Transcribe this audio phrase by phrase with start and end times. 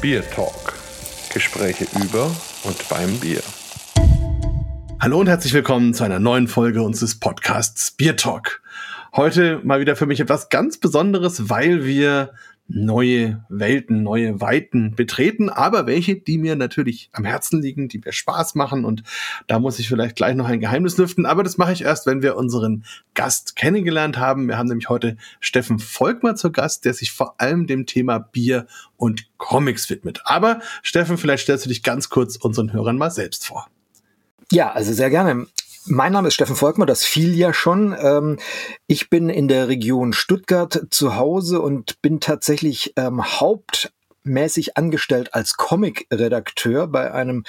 [0.00, 0.78] Beer Talk.
[1.34, 2.34] Gespräche über
[2.64, 3.42] und beim Bier.
[4.98, 8.62] Hallo und herzlich willkommen zu einer neuen Folge unseres Podcasts Beer Talk.
[9.14, 12.32] Heute mal wieder für mich etwas ganz Besonderes, weil wir
[12.72, 18.12] neue Welten, neue Weiten betreten, aber welche, die mir natürlich am Herzen liegen, die mir
[18.12, 19.02] Spaß machen und
[19.48, 22.22] da muss ich vielleicht gleich noch ein Geheimnis lüften, aber das mache ich erst, wenn
[22.22, 24.46] wir unseren Gast kennengelernt haben.
[24.46, 28.66] Wir haben nämlich heute Steffen Volkmar zu Gast, der sich vor allem dem Thema Bier
[28.96, 30.20] und Comics widmet.
[30.24, 33.66] Aber Steffen, vielleicht stellst du dich ganz kurz unseren Hörern mal selbst vor.
[34.52, 35.46] Ja, also sehr gerne.
[35.92, 37.96] Mein Name ist Steffen Volkmann, das fiel ja schon.
[38.00, 38.38] Ähm,
[38.86, 45.56] ich bin in der Region Stuttgart zu Hause und bin tatsächlich ähm, hauptmäßig angestellt als
[45.56, 47.42] Comic-Redakteur bei einem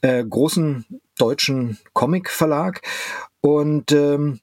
[0.00, 0.86] äh, großen
[1.18, 2.80] deutschen Comic-Verlag.
[3.40, 4.40] Und ähm,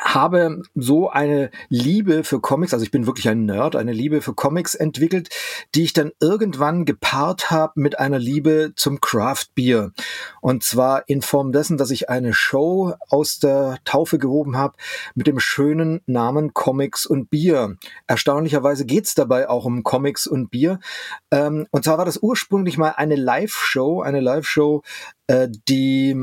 [0.00, 4.34] habe so eine Liebe für Comics, also ich bin wirklich ein Nerd, eine Liebe für
[4.34, 5.28] Comics entwickelt,
[5.74, 9.92] die ich dann irgendwann gepaart habe mit einer Liebe zum Craft Beer.
[10.40, 14.76] Und zwar in Form dessen, dass ich eine Show aus der Taufe gehoben habe
[15.14, 17.76] mit dem schönen Namen Comics und Bier.
[18.06, 20.80] Erstaunlicherweise geht's dabei auch um Comics und Bier.
[21.30, 24.82] Ähm, und zwar war das ursprünglich mal eine Live-Show, eine Live-Show,
[25.68, 26.16] die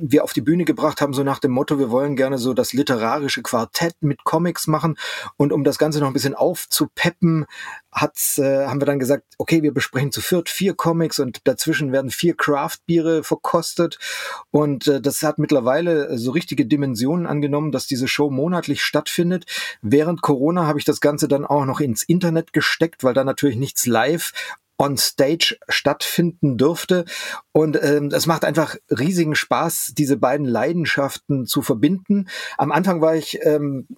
[0.00, 2.72] wir auf die Bühne gebracht haben, so nach dem Motto, wir wollen gerne so das
[2.72, 4.96] literarische Quartett mit Comics machen.
[5.36, 7.46] Und um das Ganze noch ein bisschen aufzupeppen,
[7.92, 11.92] hat's, äh, haben wir dann gesagt, okay, wir besprechen zu viert vier Comics und dazwischen
[11.92, 13.98] werden vier Craft-Biere verkostet.
[14.50, 19.46] Und äh, das hat mittlerweile so richtige Dimensionen angenommen, dass diese Show monatlich stattfindet.
[19.82, 23.56] Während Corona habe ich das Ganze dann auch noch ins Internet gesteckt, weil da natürlich
[23.56, 24.32] nichts live
[24.78, 27.04] on stage stattfinden dürfte.
[27.52, 32.28] Und ähm, es macht einfach riesigen Spaß, diese beiden Leidenschaften zu verbinden.
[32.56, 33.88] Am Anfang war ich ähm,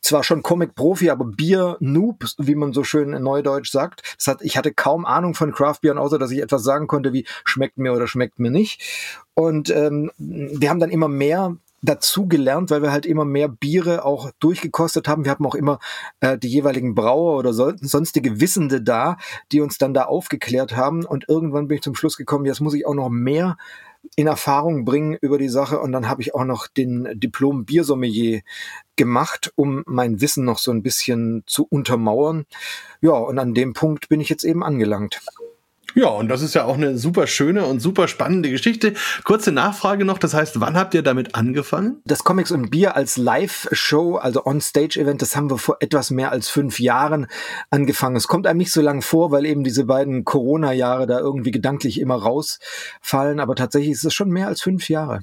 [0.00, 4.16] zwar schon Comic-Profi, aber Bier-Noob, wie man so schön in Neudeutsch sagt.
[4.16, 7.26] Das hat, ich hatte kaum Ahnung von Craft-Bieren, außer dass ich etwas sagen konnte wie
[7.44, 8.82] schmeckt mir oder schmeckt mir nicht.
[9.34, 14.04] Und ähm, wir haben dann immer mehr dazu gelernt, weil wir halt immer mehr Biere
[14.04, 15.24] auch durchgekostet haben.
[15.24, 15.78] Wir haben auch immer
[16.20, 19.16] äh, die jeweiligen Brauer oder so, sonstige Wissende da,
[19.52, 21.04] die uns dann da aufgeklärt haben.
[21.04, 23.56] Und irgendwann bin ich zum Schluss gekommen, jetzt muss ich auch noch mehr
[24.16, 25.80] in Erfahrung bringen über die Sache.
[25.80, 28.42] Und dann habe ich auch noch den Diplom Biersommelier
[28.96, 32.44] gemacht, um mein Wissen noch so ein bisschen zu untermauern.
[33.00, 35.20] Ja, und an dem Punkt bin ich jetzt eben angelangt.
[35.94, 38.94] Ja, und das ist ja auch eine super schöne und super spannende Geschichte.
[39.24, 42.00] Kurze Nachfrage noch, das heißt, wann habt ihr damit angefangen?
[42.04, 46.48] Das Comics und Bier als Live-Show, also On-Stage-Event, das haben wir vor etwas mehr als
[46.48, 47.26] fünf Jahren
[47.70, 48.16] angefangen.
[48.16, 52.00] Es kommt einem nicht so lang vor, weil eben diese beiden Corona-Jahre da irgendwie gedanklich
[52.00, 55.20] immer rausfallen, aber tatsächlich ist es schon mehr als fünf Jahre.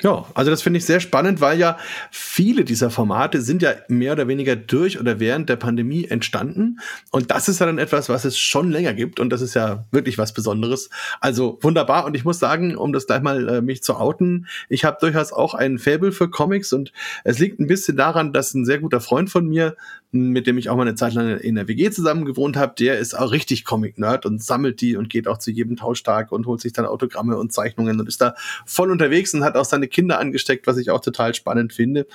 [0.00, 1.78] Ja, also das finde ich sehr spannend, weil ja
[2.10, 6.80] viele dieser Formate sind ja mehr oder weniger durch oder während der Pandemie entstanden.
[7.10, 9.20] Und das ist ja dann etwas, was es schon länger gibt.
[9.20, 10.90] Und das ist ja wirklich was Besonderes.
[11.20, 12.04] Also wunderbar.
[12.04, 15.32] Und ich muss sagen, um das gleich mal äh, mich zu outen, ich habe durchaus
[15.32, 16.72] auch ein Faible für Comics.
[16.72, 16.92] Und
[17.22, 19.76] es liegt ein bisschen daran, dass ein sehr guter Freund von mir
[20.12, 22.98] mit dem ich auch mal eine Zeit lang in der WG zusammen gewohnt habe, der
[22.98, 26.60] ist auch richtig Comic-Nerd und sammelt die und geht auch zu jedem Tauschtag und holt
[26.60, 28.34] sich dann Autogramme und Zeichnungen und ist da
[28.66, 32.06] voll unterwegs und hat auch seine Kinder angesteckt, was ich auch total spannend finde.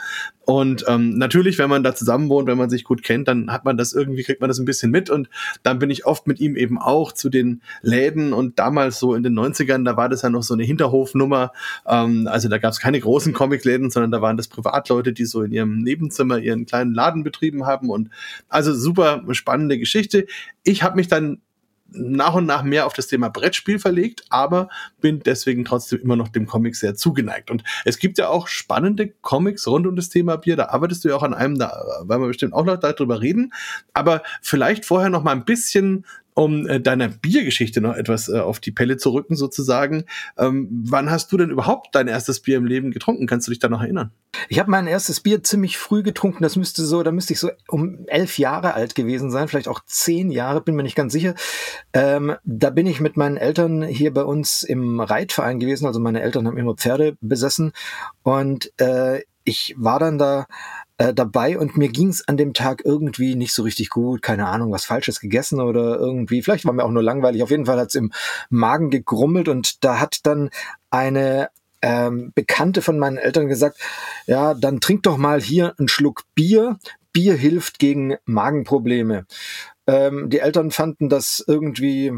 [0.47, 3.65] Und ähm, natürlich, wenn man da zusammen wohnt, wenn man sich gut kennt, dann hat
[3.65, 5.09] man das irgendwie, kriegt man das ein bisschen mit.
[5.09, 5.29] Und
[5.61, 8.31] dann bin ich oft mit ihm eben auch zu den Läden.
[8.31, 11.51] Und damals so in den 90ern, da war das ja noch so eine Hinterhofnummer.
[11.85, 15.41] Ähm, also da gab es keine großen Comicläden, sondern da waren das Privatleute, die so
[15.41, 17.89] in ihrem Nebenzimmer ihren kleinen Laden betrieben haben.
[17.89, 18.09] Und
[18.47, 20.27] also super spannende Geschichte.
[20.63, 21.41] Ich habe mich dann
[21.91, 26.27] nach und nach mehr auf das Thema Brettspiel verlegt, aber bin deswegen trotzdem immer noch
[26.27, 27.49] dem Comic sehr zugeneigt.
[27.49, 30.55] Und es gibt ja auch spannende Comics rund um das Thema Bier.
[30.55, 31.67] Da arbeitest du ja auch an einem, da
[32.05, 33.53] werden wir bestimmt auch noch darüber reden.
[33.93, 36.05] Aber vielleicht vorher noch mal ein bisschen
[36.37, 40.03] um äh, deiner Biergeschichte noch etwas äh, auf die Pelle zu rücken, sozusagen.
[40.37, 43.25] Ähm, wann hast du denn überhaupt dein erstes Bier im Leben getrunken?
[43.25, 44.11] Kannst du dich da noch erinnern?
[44.47, 46.43] Ich habe mein erstes Bier ziemlich früh getrunken.
[46.43, 49.79] Das müsste so, da müsste ich so um elf Jahre alt gewesen sein, vielleicht auch
[49.87, 51.33] zehn Jahre, bin mir nicht ganz sicher.
[51.91, 55.87] Ähm, da bin ich mit meinen Eltern hier bei uns im Reitverein gewesen.
[55.87, 57.71] Also meine Eltern haben immer Pferde besessen
[58.21, 60.45] und äh, ich war dann da
[60.97, 64.21] äh, dabei und mir ging es an dem Tag irgendwie nicht so richtig gut.
[64.21, 66.41] Keine Ahnung, was Falsches gegessen oder irgendwie.
[66.41, 67.43] Vielleicht war mir auch nur langweilig.
[67.43, 68.11] Auf jeden Fall hat es im
[68.49, 70.49] Magen gegrummelt und da hat dann
[70.89, 71.49] eine
[71.81, 73.77] ähm, Bekannte von meinen Eltern gesagt,
[74.25, 76.79] ja, dann trink doch mal hier einen Schluck Bier.
[77.13, 79.25] Bier hilft gegen Magenprobleme.
[79.85, 82.11] Ähm, die Eltern fanden das irgendwie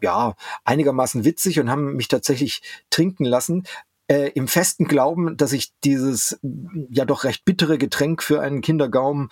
[0.00, 0.34] ja
[0.64, 3.64] einigermaßen witzig und haben mich tatsächlich trinken lassen
[4.12, 6.38] äh, im festen Glauben, dass ich dieses
[6.90, 9.30] ja doch recht bittere Getränk für einen Kindergaumen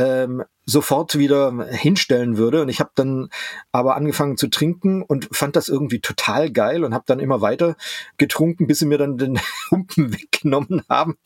[0.00, 2.62] ähm, sofort wieder hinstellen würde.
[2.62, 3.28] Und ich habe dann
[3.72, 7.76] aber angefangen zu trinken und fand das irgendwie total geil und habe dann immer weiter
[8.18, 11.16] getrunken, bis sie mir dann den Humpen weggenommen haben.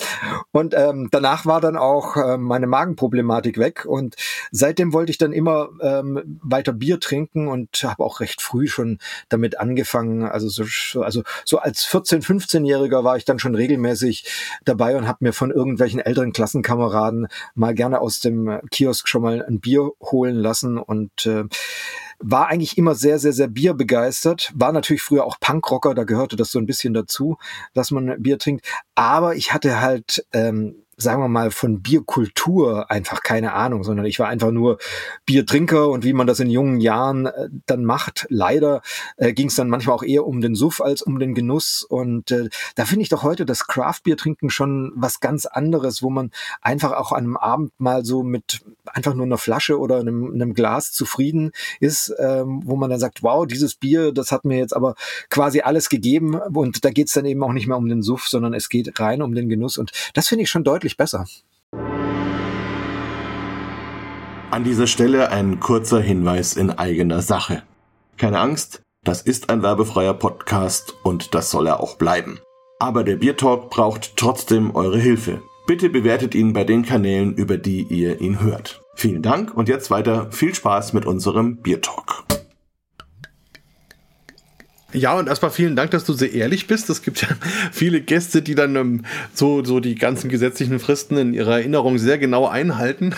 [0.50, 3.84] Und ähm, danach war dann auch äh, meine Magenproblematik weg.
[3.84, 4.16] Und
[4.50, 8.98] seitdem wollte ich dann immer ähm, weiter Bier trinken und habe auch recht früh schon
[9.28, 10.24] damit angefangen.
[10.24, 14.24] Also so, also so als 14, 15-Jähriger war ich dann schon regelmäßig
[14.64, 19.44] dabei und habe mir von irgendwelchen älteren Klassenkameraden mal gerne aus dem Kiosk schon mal
[19.44, 21.44] ein Bier holen lassen und äh,
[22.18, 24.52] war eigentlich immer sehr, sehr, sehr bierbegeistert.
[24.54, 27.36] War natürlich früher auch Punkrocker, da gehörte das so ein bisschen dazu,
[27.74, 28.66] dass man Bier trinkt.
[28.94, 34.18] Aber ich hatte halt ähm, sagen wir mal, von Bierkultur einfach keine Ahnung, sondern ich
[34.18, 34.78] war einfach nur
[35.26, 38.26] Biertrinker und wie man das in jungen Jahren äh, dann macht.
[38.30, 38.82] Leider
[39.16, 41.84] äh, ging es dann manchmal auch eher um den Suff als um den Genuss.
[41.88, 46.10] Und äh, da finde ich doch heute das Craft-Bier trinken schon was ganz anderes, wo
[46.10, 46.30] man
[46.62, 50.54] einfach auch an einem Abend mal so mit einfach nur einer Flasche oder einem, einem
[50.54, 54.74] Glas zufrieden ist, ähm, wo man dann sagt, wow, dieses Bier, das hat mir jetzt
[54.74, 54.94] aber
[55.30, 56.34] quasi alles gegeben.
[56.34, 59.00] Und da geht es dann eben auch nicht mehr um den Suff, sondern es geht
[59.00, 59.78] rein um den Genuss.
[59.78, 61.26] Und das finde ich schon deutlich deutlich besser.
[64.50, 67.62] An dieser Stelle ein kurzer Hinweis in eigener Sache.
[68.16, 72.38] Keine Angst, das ist ein werbefreier Podcast und das soll er auch bleiben.
[72.78, 75.42] Aber der Biertalk braucht trotzdem eure Hilfe.
[75.66, 78.82] Bitte bewertet ihn bei den Kanälen, über die ihr ihn hört.
[78.94, 82.24] Vielen Dank und jetzt weiter viel Spaß mit unserem Biertalk.
[84.94, 86.88] Ja, und erstmal vielen Dank, dass du sehr ehrlich bist.
[86.88, 87.28] Es gibt ja
[87.72, 89.02] viele Gäste, die dann ähm,
[89.32, 93.12] so, so die ganzen gesetzlichen Fristen in ihrer Erinnerung sehr genau einhalten.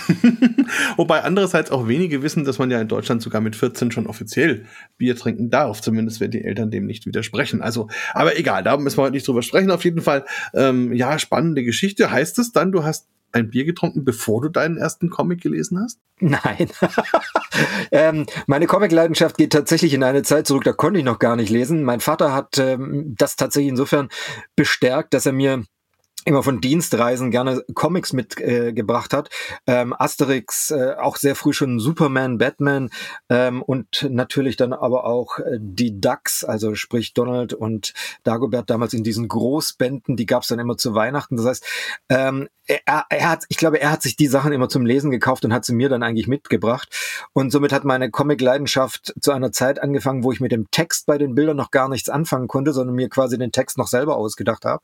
[0.96, 4.64] Wobei andererseits auch wenige wissen, dass man ja in Deutschland sogar mit 14 schon offiziell
[4.96, 5.82] Bier trinken darf.
[5.82, 7.60] Zumindest wenn die Eltern dem nicht widersprechen.
[7.60, 9.70] Also, aber egal, da müssen wir heute nicht drüber sprechen.
[9.70, 10.24] Auf jeden Fall,
[10.54, 12.10] ähm, ja, spannende Geschichte.
[12.10, 16.00] Heißt es dann, du hast ein Bier getrunken, bevor du deinen ersten Comic gelesen hast?
[16.20, 16.70] Nein.
[17.92, 21.50] ähm, meine Comic-Leidenschaft geht tatsächlich in eine Zeit zurück, da konnte ich noch gar nicht
[21.50, 21.82] lesen.
[21.82, 24.08] Mein Vater hat ähm, das tatsächlich insofern
[24.54, 25.64] bestärkt, dass er mir
[26.26, 29.30] immer von Dienstreisen gerne Comics mitgebracht äh, hat.
[29.66, 32.90] Ähm, Asterix, äh, auch sehr früh schon Superman, Batman
[33.30, 37.94] ähm, und natürlich dann aber auch äh, die Ducks, also sprich Donald und
[38.24, 41.36] Dagobert damals in diesen Großbänden, die gab es dann immer zu Weihnachten.
[41.36, 41.64] Das heißt,
[42.08, 45.44] ähm, er, er hat, ich glaube, er hat sich die Sachen immer zum Lesen gekauft
[45.44, 46.88] und hat sie mir dann eigentlich mitgebracht.
[47.32, 51.18] Und somit hat meine Comic-Leidenschaft zu einer Zeit angefangen, wo ich mit dem Text bei
[51.18, 54.64] den Bildern noch gar nichts anfangen konnte, sondern mir quasi den Text noch selber ausgedacht
[54.64, 54.82] habe.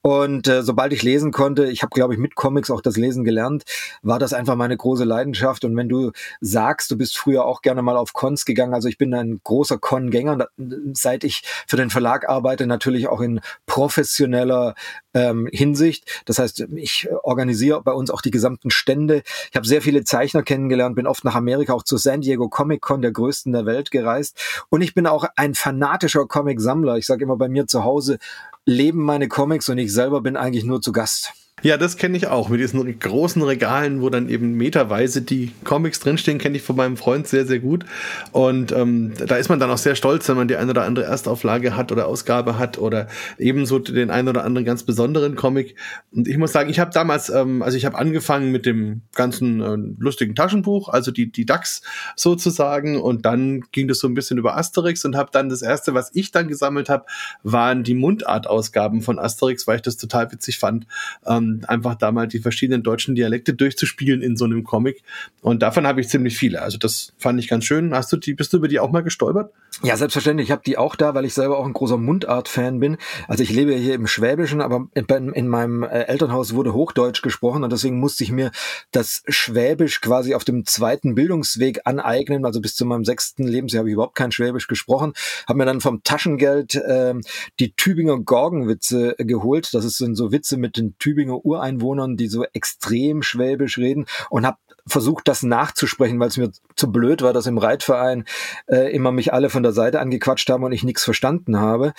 [0.00, 3.24] Und äh, sobald ich lesen konnte, ich habe, glaube ich, mit Comics auch das Lesen
[3.24, 3.64] gelernt,
[4.00, 5.66] war das einfach meine große Leidenschaft.
[5.66, 8.96] Und wenn du sagst, du bist früher auch gerne mal auf Cons gegangen, also ich
[8.96, 10.48] bin ein großer Con-Gänger,
[10.94, 14.74] seit ich für den Verlag arbeite, natürlich auch in professioneller
[15.12, 16.22] ähm, Hinsicht.
[16.24, 19.22] Das heißt, ich organisiere bei uns auch die gesamten Stände.
[19.50, 22.80] Ich habe sehr viele Zeichner kennengelernt, bin oft nach Amerika, auch zu San Diego Comic
[22.80, 24.64] Con, der größten der Welt, gereist.
[24.70, 26.96] Und ich bin auch ein fanatischer Comic-Sammler.
[26.96, 28.16] Ich sage immer, bei mir zu Hause
[28.64, 31.32] leben meine Comics und ich selber bin eigentlich nur zu Gast.
[31.62, 32.48] Ja, das kenne ich auch.
[32.48, 36.96] Mit diesen großen Regalen, wo dann eben meterweise die Comics drinstehen, kenne ich von meinem
[36.96, 37.84] Freund sehr, sehr gut.
[38.32, 41.04] Und ähm, da ist man dann auch sehr stolz, wenn man die eine oder andere
[41.04, 43.06] Erstauflage hat oder Ausgabe hat oder
[43.38, 45.76] ebenso den einen oder anderen ganz besonderen Comic.
[46.10, 49.60] Und ich muss sagen, ich habe damals, ähm, also ich habe angefangen mit dem ganzen
[49.60, 51.82] äh, lustigen Taschenbuch, also die, die DAX
[52.16, 53.00] sozusagen.
[53.00, 56.10] Und dann ging das so ein bisschen über Asterix und habe dann das erste, was
[56.12, 57.04] ich dann gesammelt habe,
[57.44, 60.88] waren die Mundart-Ausgaben von Asterix, weil ich das total witzig fand.
[61.24, 65.02] Ähm, einfach da mal die verschiedenen deutschen Dialekte durchzuspielen in so einem Comic.
[65.40, 66.62] Und davon habe ich ziemlich viele.
[66.62, 67.94] Also das fand ich ganz schön.
[67.94, 69.52] Hast du die, bist du über die auch mal gestolpert?
[69.82, 70.48] Ja, selbstverständlich.
[70.48, 72.98] Ich habe die auch da, weil ich selber auch ein großer Mundart-Fan bin.
[73.26, 77.64] Also ich lebe hier im Schwäbischen, aber in, in meinem äh, Elternhaus wurde Hochdeutsch gesprochen
[77.64, 78.52] und deswegen musste ich mir
[78.92, 82.44] das Schwäbisch quasi auf dem zweiten Bildungsweg aneignen.
[82.44, 85.14] Also bis zu meinem sechsten Lebensjahr habe ich überhaupt kein Schwäbisch gesprochen.
[85.48, 87.14] Habe mir dann vom Taschengeld äh,
[87.58, 89.74] die Tübinger Gorgenwitze geholt.
[89.74, 94.58] Das sind so Witze mit den Tübinger Ureinwohnern, die so extrem schwäbisch reden und habe
[94.86, 98.24] versucht, das nachzusprechen, weil es mir zu blöd war, dass im Reitverein
[98.66, 101.92] äh, immer mich alle von der Seite angequatscht haben und ich nichts verstanden habe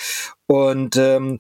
[0.48, 1.38] und ähm,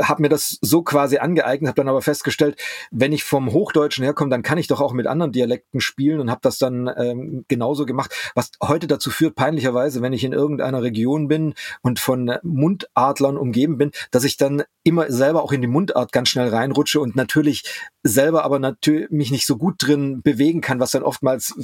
[0.00, 4.30] habe mir das so quasi angeeignet, habe dann aber festgestellt, wenn ich vom Hochdeutschen herkomme,
[4.30, 7.86] dann kann ich doch auch mit anderen Dialekten spielen und habe das dann ähm, genauso
[7.86, 13.36] gemacht, was heute dazu führt, peinlicherweise, wenn ich in irgendeiner Region bin und von Mundadlern
[13.36, 17.16] umgeben bin, dass ich dann immer selber auch in die Mundart ganz schnell reinrutsche und
[17.16, 17.64] natürlich
[18.02, 21.54] selber aber natürlich mich nicht so gut drin bewegen kann, was dann oftmals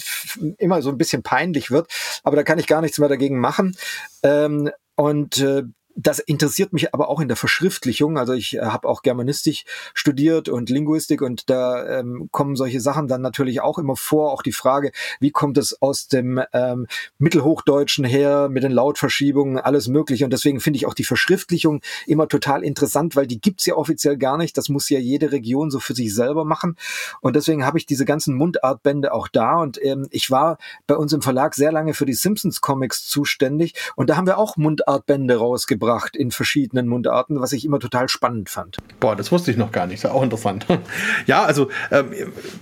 [0.58, 1.88] immer so ein bisschen peinlich wird.
[2.24, 3.76] Aber da kann ich gar nichts mehr dagegen machen.
[4.22, 5.62] Ähm, und äh,
[5.94, 8.18] das interessiert mich aber auch in der Verschriftlichung.
[8.18, 13.08] Also ich äh, habe auch Germanistik studiert und Linguistik und da ähm, kommen solche Sachen
[13.08, 14.32] dann natürlich auch immer vor.
[14.32, 16.86] Auch die Frage, wie kommt es aus dem ähm,
[17.18, 20.24] Mittelhochdeutschen her mit den Lautverschiebungen, alles Mögliche.
[20.24, 24.16] Und deswegen finde ich auch die Verschriftlichung immer total interessant, weil die gibt's ja offiziell
[24.16, 24.56] gar nicht.
[24.56, 26.76] Das muss ja jede Region so für sich selber machen.
[27.20, 29.56] Und deswegen habe ich diese ganzen Mundartbände auch da.
[29.56, 33.74] Und ähm, ich war bei uns im Verlag sehr lange für die Simpsons Comics zuständig.
[33.96, 35.81] Und da haben wir auch Mundartbände rausgebracht
[36.16, 38.76] in verschiedenen Mundarten, was ich immer total spannend fand.
[39.00, 40.04] Boah, das wusste ich noch gar nicht.
[40.04, 40.66] Ist auch interessant.
[41.26, 42.12] ja, also ähm,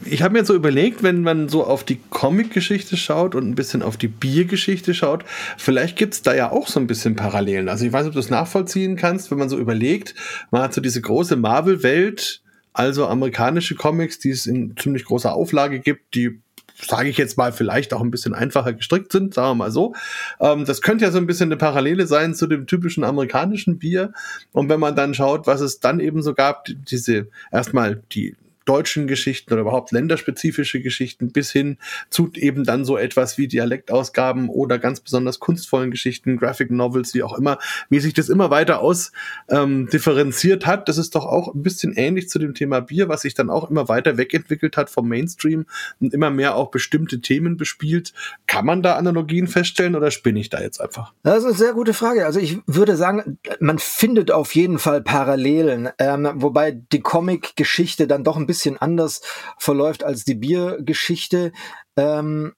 [0.04, 3.82] ich habe mir so überlegt, wenn man so auf die Comic-Geschichte schaut und ein bisschen
[3.82, 5.24] auf die Biergeschichte schaut,
[5.56, 7.68] vielleicht gibt es da ja auch so ein bisschen Parallelen.
[7.68, 10.14] Also ich weiß ob du es nachvollziehen kannst, wenn man so überlegt,
[10.50, 15.80] man hat so diese große Marvel-Welt, also amerikanische Comics, die es in ziemlich großer Auflage
[15.80, 16.40] gibt, die
[16.87, 19.94] sage ich jetzt mal, vielleicht auch ein bisschen einfacher gestrickt sind, sagen wir mal so.
[20.40, 24.12] Ähm, das könnte ja so ein bisschen eine Parallele sein zu dem typischen amerikanischen Bier.
[24.52, 28.37] Und wenn man dann schaut, was es dann eben so gab, diese erstmal die
[28.70, 31.76] deutschen Geschichten oder überhaupt länderspezifische Geschichten bis hin
[32.08, 37.24] zu eben dann so etwas wie Dialektausgaben oder ganz besonders kunstvollen Geschichten, Graphic Novels, wie
[37.24, 37.58] auch immer,
[37.88, 39.10] wie sich das immer weiter aus
[39.48, 40.88] ähm, differenziert hat.
[40.88, 43.68] Das ist doch auch ein bisschen ähnlich zu dem Thema Bier, was sich dann auch
[43.68, 45.66] immer weiter wegentwickelt hat vom Mainstream
[45.98, 48.12] und immer mehr auch bestimmte Themen bespielt.
[48.46, 51.12] Kann man da Analogien feststellen oder spinne ich da jetzt einfach?
[51.24, 52.24] Das ist eine sehr gute Frage.
[52.24, 58.22] Also ich würde sagen, man findet auf jeden Fall Parallelen, ähm, wobei die Comic-Geschichte dann
[58.22, 59.22] doch ein bisschen bisschen anders
[59.56, 61.52] verläuft als die Biergeschichte.
[61.96, 62.52] Ähm,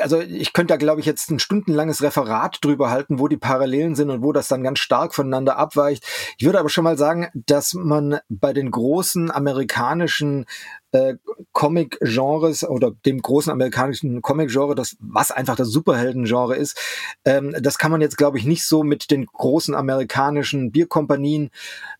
[0.00, 3.94] also ich könnte da, glaube ich, jetzt ein stundenlanges Referat drüber halten, wo die Parallelen
[3.94, 6.04] sind und wo das dann ganz stark voneinander abweicht.
[6.38, 10.46] Ich würde aber schon mal sagen, dass man bei den großen amerikanischen
[10.92, 11.14] äh,
[11.52, 16.78] Comic-Genres oder dem großen amerikanischen Comic-Genre, das was einfach das Superhelden-Genre ist,
[17.24, 21.50] ähm, das kann man jetzt, glaube ich, nicht so mit den großen amerikanischen Bierkompanien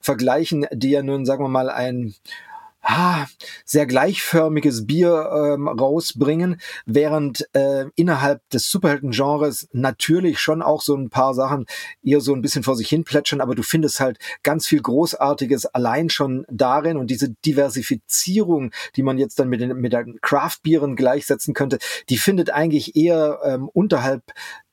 [0.01, 2.15] vergleichen, die ja nun, sagen wir mal, ein
[2.89, 3.27] ah,
[3.67, 11.11] sehr gleichförmiges Bier ähm, rausbringen, während äh, innerhalb des Superhelden-Genres natürlich schon auch so ein
[11.11, 11.67] paar Sachen
[12.03, 15.67] eher so ein bisschen vor sich hin plätschern, aber du findest halt ganz viel Großartiges
[15.67, 20.97] allein schon darin und diese Diversifizierung, die man jetzt dann mit den, mit den Craft-Bieren
[20.97, 21.79] gleichsetzen könnte,
[22.09, 24.23] die findet eigentlich eher ähm, unterhalb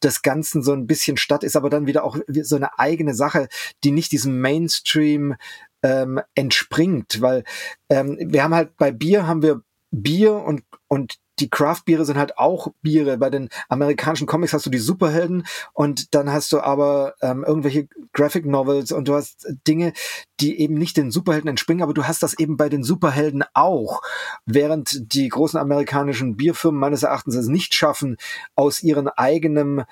[0.02, 3.50] des Ganzen so ein bisschen statt, ist aber dann wieder auch so eine eigene Sache,
[3.84, 5.36] die nicht diesem Mainstream
[5.86, 7.44] ähm, entspringt, weil
[7.90, 9.62] ähm, wir haben halt bei Bier haben wir
[9.92, 13.18] Bier und und die Craft-Biere sind halt auch Biere.
[13.18, 17.88] Bei den amerikanischen Comics hast du die Superhelden und dann hast du aber ähm, irgendwelche
[18.14, 19.94] Graphic Novels und du hast Dinge,
[20.40, 24.02] die eben nicht den Superhelden entspringen, aber du hast das eben bei den Superhelden auch.
[24.46, 28.16] Während die großen amerikanischen Bierfirmen meines Erachtens es nicht schaffen,
[28.56, 29.84] aus ihren eigenen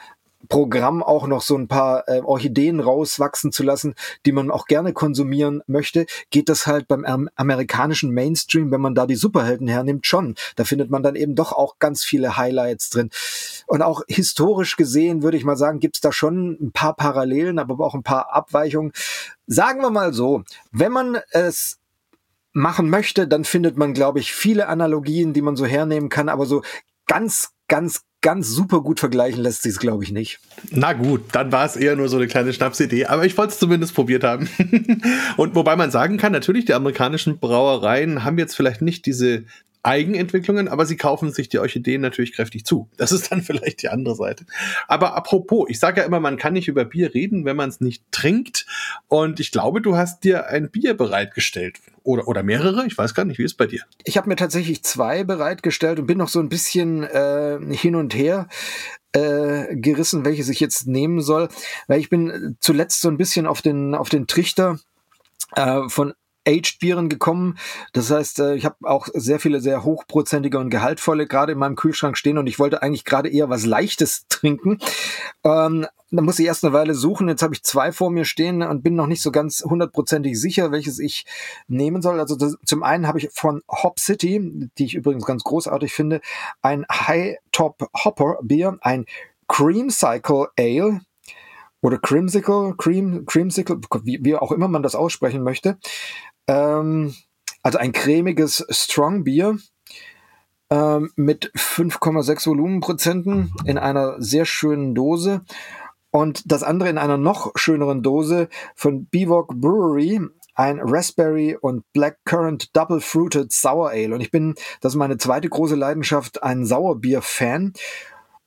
[0.50, 3.96] Programm auch noch so ein paar äh, Orchideen rauswachsen zu lassen,
[4.26, 8.96] die man auch gerne konsumieren möchte, geht das halt beim ähm, amerikanischen Mainstream, wenn man
[8.96, 10.36] da die Superhelden hernimmt, schon.
[10.56, 13.10] Da findet man dann eben doch auch ganz viele Highlights drin.
[13.68, 17.84] Und auch historisch gesehen, würde ich mal sagen, gibt's da schon ein paar Parallelen, aber
[17.84, 18.92] auch ein paar Abweichungen.
[19.48, 21.80] Sagen wir mal so, wenn man es
[22.54, 26.46] machen möchte, dann findet man, glaube ich, viele Analogien, die man so hernehmen kann, aber
[26.46, 26.62] so
[27.08, 30.40] ganz, ganz, ganz super gut vergleichen lässt sich es, glaube ich, nicht.
[30.72, 33.60] Na gut, dann war es eher nur so eine kleine Schnapsidee, aber ich wollte es
[33.60, 34.50] zumindest probiert haben.
[35.38, 39.44] Und wobei man sagen kann, natürlich, die amerikanischen Brauereien haben jetzt vielleicht nicht diese
[39.84, 42.90] Eigenentwicklungen, aber sie kaufen sich die Orchideen natürlich kräftig zu.
[42.98, 44.46] Das ist dann vielleicht die andere Seite.
[44.88, 47.82] Aber apropos, ich sage ja immer, man kann nicht über Bier reden, wenn man es
[47.82, 48.66] nicht trinkt.
[49.08, 51.80] Und ich glaube, du hast dir ein Bier bereitgestellt.
[52.04, 52.86] Oder, oder mehrere?
[52.86, 53.84] Ich weiß gar nicht, wie ist bei dir?
[54.04, 58.16] Ich habe mir tatsächlich zwei bereitgestellt und bin noch so ein bisschen äh, hin und
[58.16, 58.48] her
[59.14, 61.50] äh, gerissen, welches ich jetzt nehmen soll.
[61.88, 64.80] Weil ich bin zuletzt so ein bisschen auf den, auf den Trichter
[65.56, 66.14] äh, von
[66.48, 67.58] Aged Bieren gekommen.
[67.94, 71.76] Das heißt, äh, ich habe auch sehr viele sehr hochprozentige und gehaltvolle gerade in meinem
[71.76, 74.80] Kühlschrank stehen und ich wollte eigentlich gerade eher was Leichtes trinken.
[75.44, 77.28] Ähm, da muss ich erst eine Weile suchen.
[77.28, 80.72] Jetzt habe ich zwei vor mir stehen und bin noch nicht so ganz hundertprozentig sicher,
[80.72, 81.26] welches ich
[81.68, 82.20] nehmen soll.
[82.20, 86.22] Also das, zum einen habe ich von Hop City, die ich übrigens ganz großartig finde,
[86.62, 89.06] ein High Top Hopper Bier, ein
[89.48, 91.02] Cream Cycle Ale
[91.82, 95.78] oder Creamsicle, Cream, Creamsicle, wie, wie auch immer man das aussprechen möchte.
[96.48, 97.14] Ähm,
[97.62, 99.58] also ein cremiges Strong Bier
[100.70, 105.42] ähm, mit 5,6 Volumenprozenten in einer sehr schönen Dose.
[106.12, 110.22] Und das andere in einer noch schöneren Dose von Bivok Brewery,
[110.56, 114.14] ein Raspberry und Blackcurrant Double Fruited Sour Ale.
[114.14, 117.74] Und ich bin, das ist meine zweite große Leidenschaft, ein Sauerbier-Fan.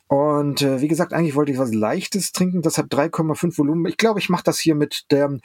[0.08, 2.62] Und äh, wie gesagt, eigentlich wollte ich was Leichtes trinken.
[2.62, 3.86] Das hat 3,5 Volumen.
[3.86, 5.36] Ich glaube, ich mache das hier mit der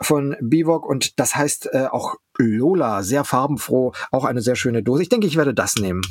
[0.00, 5.02] von Bivok und das heißt äh, auch Lola, sehr farbenfroh, auch eine sehr schöne Dose.
[5.02, 6.02] Ich denke, ich werde das nehmen.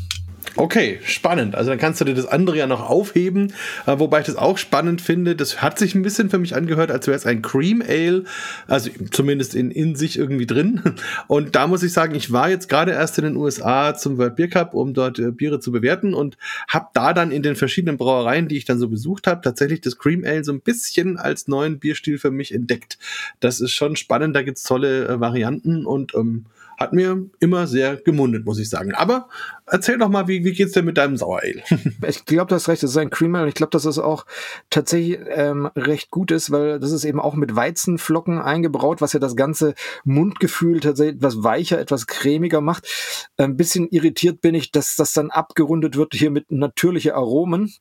[0.56, 1.56] Okay, spannend.
[1.56, 3.54] Also dann kannst du dir das andere ja noch aufheben,
[3.86, 5.36] äh, wobei ich das auch spannend finde.
[5.36, 8.24] Das hat sich ein bisschen für mich angehört, als wäre es ein Cream Ale,
[8.68, 10.82] also zumindest in, in sich irgendwie drin.
[11.28, 14.36] Und da muss ich sagen, ich war jetzt gerade erst in den USA zum World
[14.36, 17.98] Beer Cup, um dort äh, Biere zu bewerten und habe da dann in den verschiedenen
[17.98, 21.48] Brauereien, die ich dann so besucht habe, tatsächlich das Cream Ale so ein bisschen als
[21.48, 22.98] neuen Bierstil für mich entdeckt.
[23.40, 26.46] Das ist schon spannend, da gibt's tolle äh, Varianten und ähm,
[26.80, 28.96] hat mir immer sehr gemundet, muss ich sagen.
[28.96, 29.28] Aber
[29.66, 31.62] erzähl doch mal, wie, wie geht's denn mit deinem Sauerale?
[32.08, 34.26] ich glaube, du hast recht, das ist ein Creamer und ich glaube, dass das auch
[34.70, 39.20] tatsächlich ähm, recht gut ist, weil das ist eben auch mit Weizenflocken eingebraut, was ja
[39.20, 42.88] das ganze Mundgefühl tatsächlich etwas weicher, etwas cremiger macht.
[43.36, 47.74] Ein bisschen irritiert bin ich, dass das dann abgerundet wird hier mit natürliche Aromen.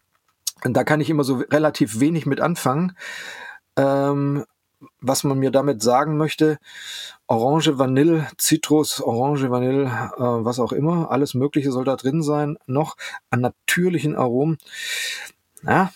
[0.65, 2.97] Und da kann ich immer so relativ wenig mit anfangen.
[3.77, 4.45] Ähm,
[5.01, 6.59] was man mir damit sagen möchte.
[7.27, 12.59] Orange, Vanille, Zitrus, Orange, Vanille, äh, was auch immer, alles Mögliche soll da drin sein,
[12.67, 12.97] noch
[13.31, 14.59] an natürlichen Aromen.
[15.63, 15.91] Ja,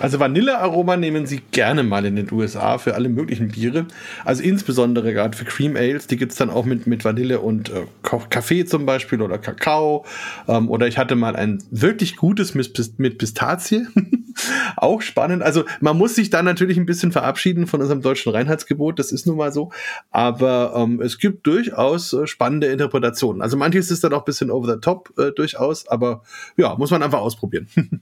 [0.00, 3.86] also Vanillearoma nehmen sie gerne mal in den USA für alle möglichen Biere.
[4.24, 7.84] Also insbesondere gerade für Cream Ales, die gibt's dann auch mit, mit Vanille und äh,
[8.02, 10.04] Kaffee zum Beispiel oder Kakao.
[10.46, 13.86] Ähm, oder ich hatte mal ein wirklich gutes mit, mit Pistazie.
[14.76, 15.42] auch spannend.
[15.42, 19.26] Also man muss sich da natürlich ein bisschen verabschieden von unserem deutschen Reinheitsgebot, das ist
[19.26, 19.70] nun mal so.
[20.10, 23.42] Aber ähm, es gibt durchaus äh, spannende Interpretationen.
[23.42, 26.22] Also manches ist dann auch ein bisschen over the top äh, durchaus, aber
[26.56, 27.68] ja, muss man einfach ausprobieren.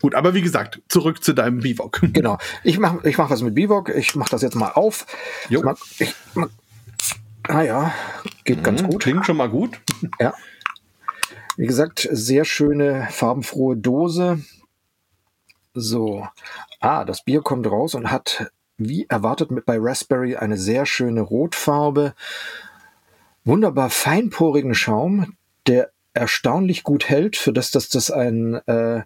[0.00, 2.00] Gut, aber wie gesagt, zurück zu deinem Bivok.
[2.16, 2.38] Genau.
[2.64, 3.90] Ich mache ich mach was mit Bivok.
[3.90, 5.06] Ich mache das jetzt mal auf.
[5.48, 5.60] Jo.
[5.60, 6.50] Ich mag, ich mag,
[7.48, 7.94] ah ja,
[8.44, 9.02] geht mhm, ganz gut.
[9.02, 9.80] Klingt schon mal gut.
[10.18, 10.34] Ja.
[11.56, 14.40] Wie gesagt, sehr schöne farbenfrohe Dose.
[15.74, 16.26] So.
[16.80, 21.20] Ah, das Bier kommt raus und hat, wie erwartet, mit bei Raspberry eine sehr schöne
[21.20, 22.14] Rotfarbe.
[23.44, 29.02] Wunderbar feinporigen Schaum, der erstaunlich gut hält, für das, dass das ein äh,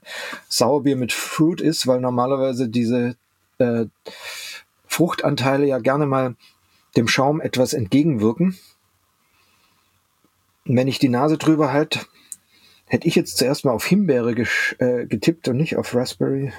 [0.48, 3.16] Sauerbier mit Fruit ist, weil normalerweise diese
[3.58, 3.86] äh,
[4.86, 6.34] Fruchtanteile ja gerne mal
[6.96, 8.58] dem Schaum etwas entgegenwirken.
[10.64, 12.00] wenn ich die Nase drüber halte,
[12.86, 14.32] hätte ich jetzt zuerst mal auf Himbeere
[14.78, 16.52] äh, getippt und nicht auf Raspberry.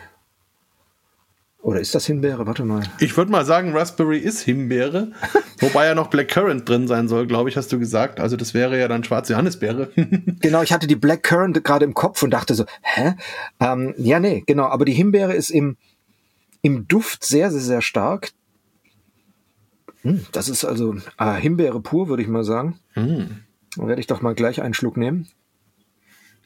[1.61, 2.47] Oder ist das Himbeere?
[2.47, 2.83] Warte mal.
[2.99, 5.11] Ich würde mal sagen, Raspberry ist Himbeere.
[5.59, 8.19] wobei ja noch Blackcurrant drin sein soll, glaube ich, hast du gesagt.
[8.19, 9.91] Also das wäre ja dann schwarze Johannisbeere.
[10.39, 13.13] genau, ich hatte die Blackcurrant gerade im Kopf und dachte so, hä?
[13.59, 14.65] Ähm, ja, nee, genau.
[14.65, 15.77] Aber die Himbeere ist im,
[16.63, 18.31] im Duft sehr, sehr, sehr stark.
[20.01, 22.79] Hm, das ist also äh, Himbeere pur, würde ich mal sagen.
[22.93, 23.41] Hm.
[23.75, 25.27] Dann werde ich doch mal gleich einen Schluck nehmen.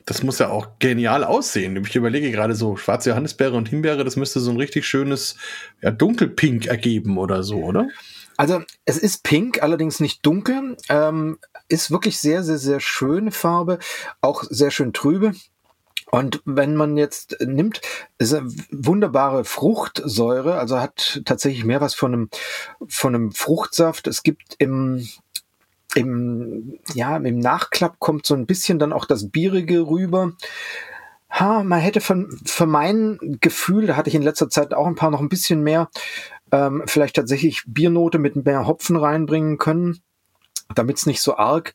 [0.06, 1.84] Das muss ja auch genial aussehen.
[1.84, 5.36] Ich überlege gerade so, schwarze Johannisbeere und Himbeere, das müsste so ein richtig schönes
[5.82, 7.88] ja, Dunkelpink ergeben oder so, oder?
[8.38, 10.78] Also es ist pink, allerdings nicht dunkel.
[10.90, 13.80] Ähm, ist wirklich sehr, sehr, sehr schöne Farbe,
[14.22, 15.34] auch sehr schön trübe.
[16.12, 17.82] Und wenn man jetzt nimmt,
[18.20, 22.30] ist eine wunderbare Fruchtsäure, also hat tatsächlich mehr was von einem,
[22.88, 24.08] von einem Fruchtsaft.
[24.08, 25.08] Es gibt im,
[25.96, 30.34] im, ja, im Nachklapp kommt so ein bisschen dann auch das Bierige rüber.
[31.30, 34.96] Ha, man hätte von, für mein Gefühl, da hatte ich in letzter Zeit auch ein
[34.96, 35.90] paar noch ein bisschen mehr,
[36.52, 40.02] ähm, vielleicht tatsächlich Biernote mit mehr Hopfen reinbringen können,
[40.76, 41.74] damit es nicht so arg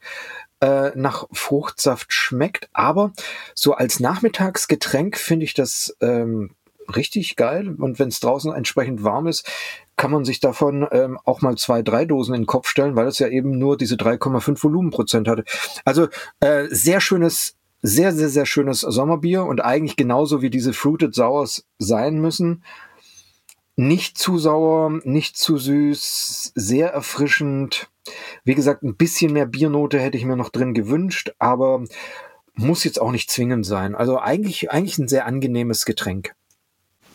[0.60, 2.68] äh, nach Fruchtsaft schmeckt.
[2.72, 3.12] Aber
[3.54, 6.54] so als Nachmittagsgetränk finde ich das ähm,
[6.90, 7.74] richtig geil.
[7.78, 9.50] Und wenn es draußen entsprechend warm ist,
[9.96, 13.06] kann man sich davon ähm, auch mal zwei, drei Dosen in den Kopf stellen, weil
[13.06, 15.44] es ja eben nur diese 3,5 Volumenprozent hatte.
[15.84, 16.08] Also
[16.40, 21.66] äh, sehr schönes, sehr, sehr, sehr schönes Sommerbier und eigentlich genauso wie diese Fruited Sours
[21.78, 22.64] sein müssen.
[23.76, 27.88] Nicht zu sauer, nicht zu süß, sehr erfrischend.
[28.44, 31.84] Wie gesagt, ein bisschen mehr Biernote hätte ich mir noch drin gewünscht, aber
[32.54, 33.94] muss jetzt auch nicht zwingend sein.
[33.94, 36.34] Also eigentlich, eigentlich ein sehr angenehmes Getränk.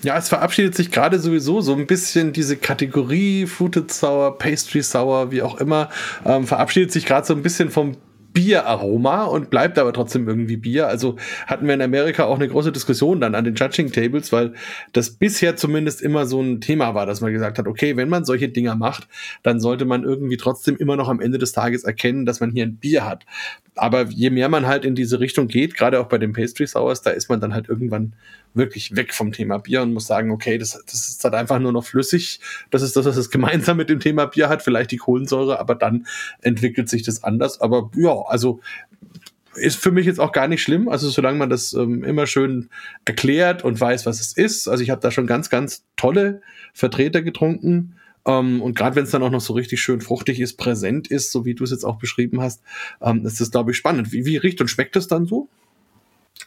[0.06, 5.32] Ja, es verabschiedet sich gerade sowieso so ein bisschen diese Kategorie Fruited Sour, Pastry Sour,
[5.32, 5.90] wie auch immer,
[6.24, 7.98] ähm, verabschiedet sich gerade so ein bisschen vom
[8.32, 10.90] Bieraroma und bleibt aber trotzdem irgendwie Bier.
[10.90, 11.16] Also
[11.48, 14.54] hatten wir in Amerika auch eine große Diskussion dann an den Judging Tables, weil
[14.94, 18.26] das bisher zumindest immer so ein Thema war, dass man gesagt hat, okay, wenn man
[18.26, 19.08] solche Dinger macht,
[19.42, 22.66] dann sollte man irgendwie trotzdem immer noch am Ende des Tages erkennen, dass man hier
[22.66, 23.26] ein Bier hat.
[23.74, 27.02] Aber je mehr man halt in diese Richtung geht, gerade auch bei den Pastry Sours,
[27.02, 28.14] da ist man dann halt irgendwann
[28.56, 31.72] wirklich weg vom Thema Bier und muss sagen, okay, das, das ist halt einfach nur
[31.72, 32.40] noch flüssig.
[32.72, 35.76] Das ist das, was es gemeinsam mit dem Thema Bier hat, vielleicht die Kohlensäure, aber
[35.76, 36.08] dann
[36.42, 37.62] entwickelt sich das anders.
[37.62, 38.60] Aber ja, also
[39.56, 40.90] ist für mich jetzt auch gar nicht schlimm.
[40.90, 42.70] Also solange man das ähm, immer schön
[43.06, 44.68] erklärt und weiß, was es ist.
[44.68, 46.42] Also ich habe da schon ganz, ganz tolle
[46.74, 47.96] Vertreter getrunken.
[48.26, 51.32] Ähm, und gerade wenn es dann auch noch so richtig schön fruchtig ist, präsent ist,
[51.32, 52.62] so wie du es jetzt auch beschrieben hast,
[53.02, 54.12] ähm, ist das, glaube ich, spannend.
[54.12, 55.48] Wie, wie riecht und schmeckt das dann so?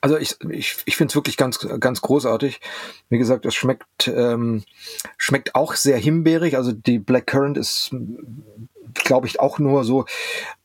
[0.01, 2.61] Also ich, ich, ich finde es wirklich ganz, ganz großartig.
[3.09, 4.65] Wie gesagt, es schmeckt, ähm,
[5.17, 6.57] schmeckt auch sehr himbeerig.
[6.57, 7.91] Also die Black Currant ist,
[8.95, 10.05] glaube ich, auch nur so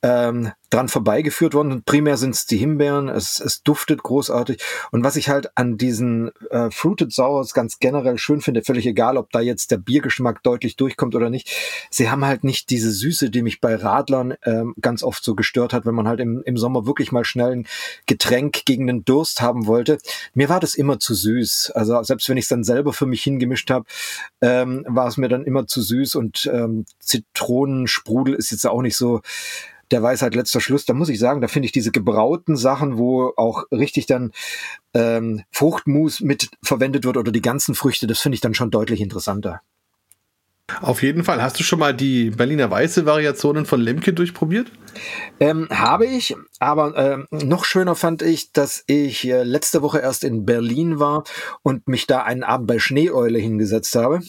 [0.03, 1.83] ähm, dran vorbeigeführt worden.
[1.83, 4.61] Primär sind es die Himbeeren, es, es duftet großartig.
[4.91, 9.17] Und was ich halt an diesen äh, Fruited Sours ganz generell schön finde, völlig egal,
[9.17, 11.49] ob da jetzt der Biergeschmack deutlich durchkommt oder nicht,
[11.89, 15.73] sie haben halt nicht diese Süße, die mich bei Radlern ähm, ganz oft so gestört
[15.73, 17.67] hat, wenn man halt im, im Sommer wirklich mal schnell ein
[18.05, 19.99] Getränk gegen den Durst haben wollte.
[20.33, 21.71] Mir war das immer zu süß.
[21.75, 23.85] Also selbst wenn ich es dann selber für mich hingemischt habe,
[24.41, 28.97] ähm, war es mir dann immer zu süß und ähm, Zitronensprudel ist jetzt auch nicht
[28.97, 29.21] so
[29.91, 30.85] der Weisheit letzter Schluss.
[30.85, 34.31] Da muss ich sagen, da finde ich diese gebrauten Sachen, wo auch richtig dann
[34.93, 39.01] ähm, Fruchtmus mit verwendet wird oder die ganzen Früchte, das finde ich dann schon deutlich
[39.01, 39.61] interessanter.
[40.81, 41.41] Auf jeden Fall.
[41.41, 44.71] Hast du schon mal die Berliner Weiße Variationen von Lemke durchprobiert?
[45.39, 50.23] Ähm, habe ich, aber ähm, noch schöner fand ich, dass ich äh, letzte Woche erst
[50.23, 51.25] in Berlin war
[51.63, 54.21] und mich da einen Abend bei Schneeeule hingesetzt habe.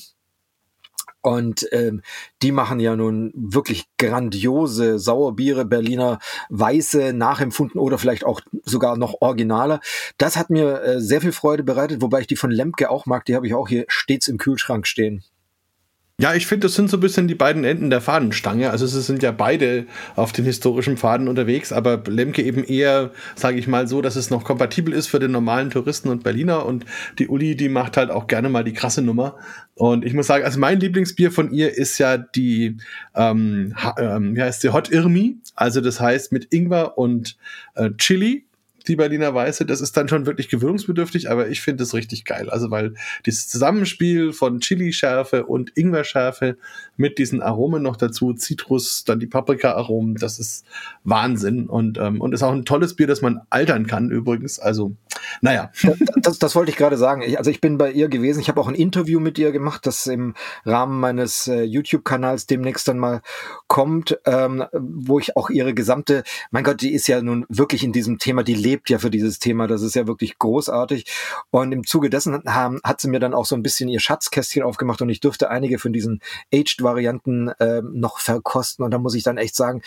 [1.24, 2.02] Und ähm,
[2.42, 6.18] die machen ja nun wirklich grandiose Sauerbiere, Berliner
[6.50, 9.80] Weiße nachempfunden oder vielleicht auch sogar noch originaler.
[10.18, 13.24] Das hat mir äh, sehr viel Freude bereitet, wobei ich die von Lemke auch mag.
[13.24, 15.24] Die habe ich auch hier stets im Kühlschrank stehen.
[16.20, 18.70] Ja, ich finde, das sind so ein bisschen die beiden Enden der Fahnenstange.
[18.70, 23.59] Also es sind ja beide auf den historischen Pfaden unterwegs, aber Lemke eben eher, sage
[23.59, 26.85] ich mal so, dass es noch kompatibel ist für den normalen Touristen und Berliner und
[27.18, 29.35] die Uli, die macht halt auch gerne mal die krasse Nummer.
[29.74, 32.77] Und ich muss sagen, also mein Lieblingsbier von ihr ist ja die,
[33.16, 35.38] ähm, ähm, wie heißt sie, Hot Irmi.
[35.57, 37.37] Also das heißt mit Ingwer und
[37.74, 38.43] äh, Chili
[38.87, 42.51] die Berliner Weiße, das ist dann schon wirklich gewöhnungsbedürftig, aber ich finde es richtig geil.
[42.51, 42.94] Also weil
[43.27, 46.57] dieses Zusammenspiel von Chili-Schärfe und Ingwer-Schärfe
[46.97, 50.64] mit diesen Aromen noch dazu, Zitrus, dann die Paprika-Aromen, das ist
[51.05, 54.59] Wahnsinn und, ähm, und ist auch ein tolles Bier, das man altern kann übrigens.
[54.59, 54.94] Also,
[55.40, 55.70] naja.
[55.83, 57.23] Das, das, das wollte ich gerade sagen.
[57.23, 59.87] Ich, also ich bin bei ihr gewesen, ich habe auch ein Interview mit ihr gemacht,
[59.87, 63.23] das im Rahmen meines äh, YouTube-Kanals demnächst dann mal
[63.68, 67.92] kommt, ähm, wo ich auch ihre gesamte, mein Gott, die ist ja nun wirklich in
[67.92, 69.68] diesem Thema, die lebt lebt ja für dieses Thema.
[69.68, 71.06] Das ist ja wirklich großartig.
[71.50, 74.64] Und im Zuge dessen haben, hat sie mir dann auch so ein bisschen ihr Schatzkästchen
[74.64, 76.20] aufgemacht und ich durfte einige von diesen
[76.52, 78.84] Aged-Varianten äh, noch verkosten.
[78.84, 79.82] Und da muss ich dann echt sagen,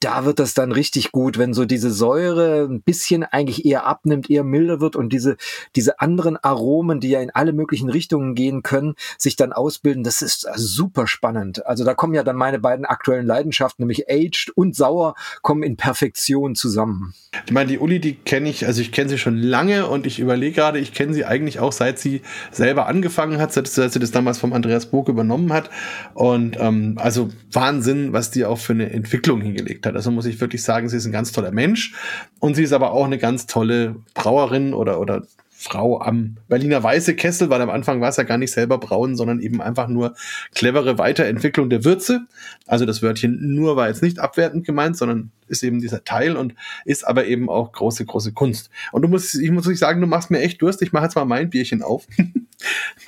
[0.00, 4.28] da wird das dann richtig gut, wenn so diese Säure ein bisschen eigentlich eher abnimmt,
[4.28, 5.36] eher milder wird und diese,
[5.74, 10.04] diese anderen Aromen, die ja in alle möglichen Richtungen gehen können, sich dann ausbilden.
[10.04, 11.64] Das ist super spannend.
[11.64, 15.76] Also da kommen ja dann meine beiden aktuellen Leidenschaften, nämlich Aged und Sauer, kommen in
[15.76, 17.14] Perfektion zusammen.
[17.46, 20.18] Ich meine, die Uli, die kenne ich, also ich kenne sie schon lange und ich
[20.18, 23.98] überlege gerade, ich kenne sie eigentlich auch seit sie selber angefangen hat, seit, seit sie
[23.98, 25.70] das damals vom Andreas Burg übernommen hat.
[26.12, 29.94] Und ähm, also Wahnsinn, was die auch für eine Entwicklung hingelegt hat.
[29.94, 31.94] Also muss ich wirklich sagen, sie ist ein ganz toller Mensch
[32.40, 35.22] und sie ist aber auch eine ganz tolle Brauerin oder, oder
[35.58, 39.16] Frau am Berliner Weiße Kessel, weil am Anfang war es ja gar nicht selber brauen,
[39.16, 40.14] sondern eben einfach nur
[40.54, 42.26] clevere Weiterentwicklung der Würze.
[42.66, 46.54] Also das Wörtchen nur war jetzt nicht abwertend gemeint, sondern ist eben dieser Teil und
[46.84, 48.68] ist aber eben auch große, große Kunst.
[48.92, 50.82] Und du musst, ich muss nicht sagen, du machst mir echt Durst.
[50.82, 52.06] Ich mache jetzt mal mein Bierchen auf.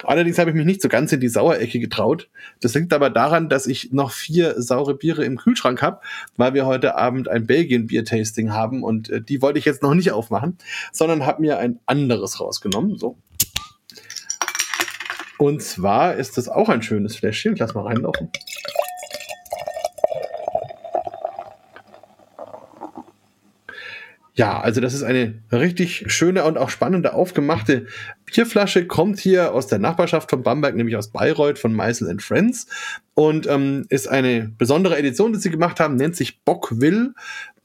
[0.04, 2.28] Allerdings habe ich mich nicht so ganz in die Sauerecke getraut.
[2.60, 6.00] Das liegt aber daran, dass ich noch vier saure Biere im Kühlschrank habe,
[6.36, 10.12] weil wir heute Abend ein Belgien-Bier-Tasting haben und äh, die wollte ich jetzt noch nicht
[10.12, 10.58] aufmachen,
[10.92, 12.98] sondern habe mir ein anderes rausgenommen.
[12.98, 13.16] So.
[15.38, 17.56] Und zwar ist das auch ein schönes Fläschchen.
[17.56, 18.30] Lass mal reinlaufen.
[24.38, 27.86] Ja, also das ist eine richtig schöne und auch spannende aufgemachte
[28.32, 28.86] Bierflasche.
[28.86, 32.66] Kommt hier aus der Nachbarschaft von Bamberg, nämlich aus Bayreuth von Meisel and Friends
[33.14, 37.14] und ähm, ist eine besondere Edition, die sie gemacht haben, nennt sich Bockwill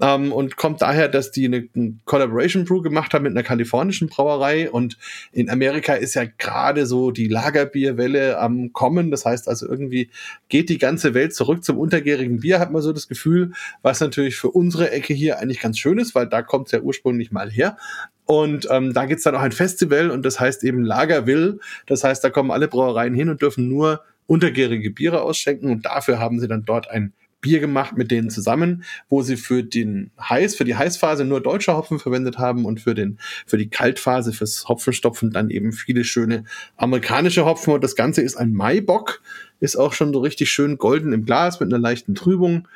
[0.04, 4.10] ähm, und kommt daher, dass die eine, eine Collaboration Brew gemacht haben mit einer kalifornischen
[4.10, 4.98] Brauerei und
[5.32, 9.12] in Amerika ist ja gerade so die Lagerbierwelle am kommen.
[9.12, 10.10] Das heißt also irgendwie
[10.50, 14.36] geht die ganze Welt zurück zum untergärigen Bier, hat man so das Gefühl, was natürlich
[14.36, 17.50] für unsere Ecke hier eigentlich ganz schön ist, weil da kommt es ja ursprünglich mal
[17.50, 17.78] her.
[18.26, 21.60] Und ähm, da gibt's dann auch ein Festival und das heißt eben Lagerwill.
[21.88, 26.20] Das heißt, da kommen alle Brauereien hin und dürfen nur untergärige Biere ausschenken und dafür
[26.20, 30.56] haben sie dann dort ein Bier gemacht mit denen zusammen, wo sie für den Heiß,
[30.56, 34.68] für die Heißphase nur deutsche Hopfen verwendet haben und für den, für die Kaltphase, fürs
[34.68, 36.46] Hopfenstopfen dann eben viele schöne
[36.78, 39.22] amerikanische Hopfen und das Ganze ist ein Maibock,
[39.60, 42.68] ist auch schon so richtig schön golden im Glas mit einer leichten Trübung.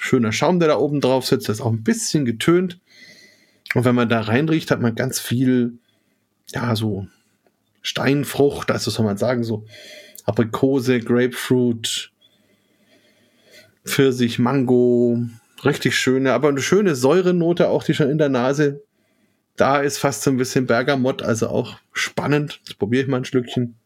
[0.00, 2.80] Schöner Schaum, der da oben drauf sitzt, das ist auch ein bisschen getönt.
[3.74, 5.74] Und wenn man da reinriecht, hat man ganz viel,
[6.52, 7.06] ja, so
[7.82, 9.66] Steinfrucht, also soll man sagen, so
[10.24, 12.10] Aprikose, Grapefruit,
[13.84, 15.18] Pfirsich, Mango,
[15.64, 18.82] richtig schöne, aber eine schöne Säurenote auch, die schon in der Nase
[19.56, 22.60] da ist, fast so ein bisschen Bergamott, also auch spannend.
[22.64, 23.76] Jetzt probiere ich mal ein Schlückchen.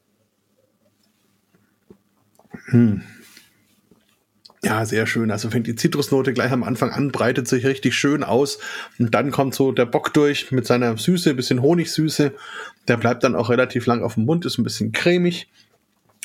[2.67, 3.03] Hm.
[4.63, 5.31] Ja, sehr schön.
[5.31, 8.59] Also fängt die Zitrusnote gleich am Anfang an, breitet sich richtig schön aus
[8.99, 12.35] und dann kommt so der Bock durch mit seiner Süße, bisschen Honigsüße.
[12.89, 15.49] Der bleibt dann auch relativ lang auf dem Mund, ist ein bisschen cremig.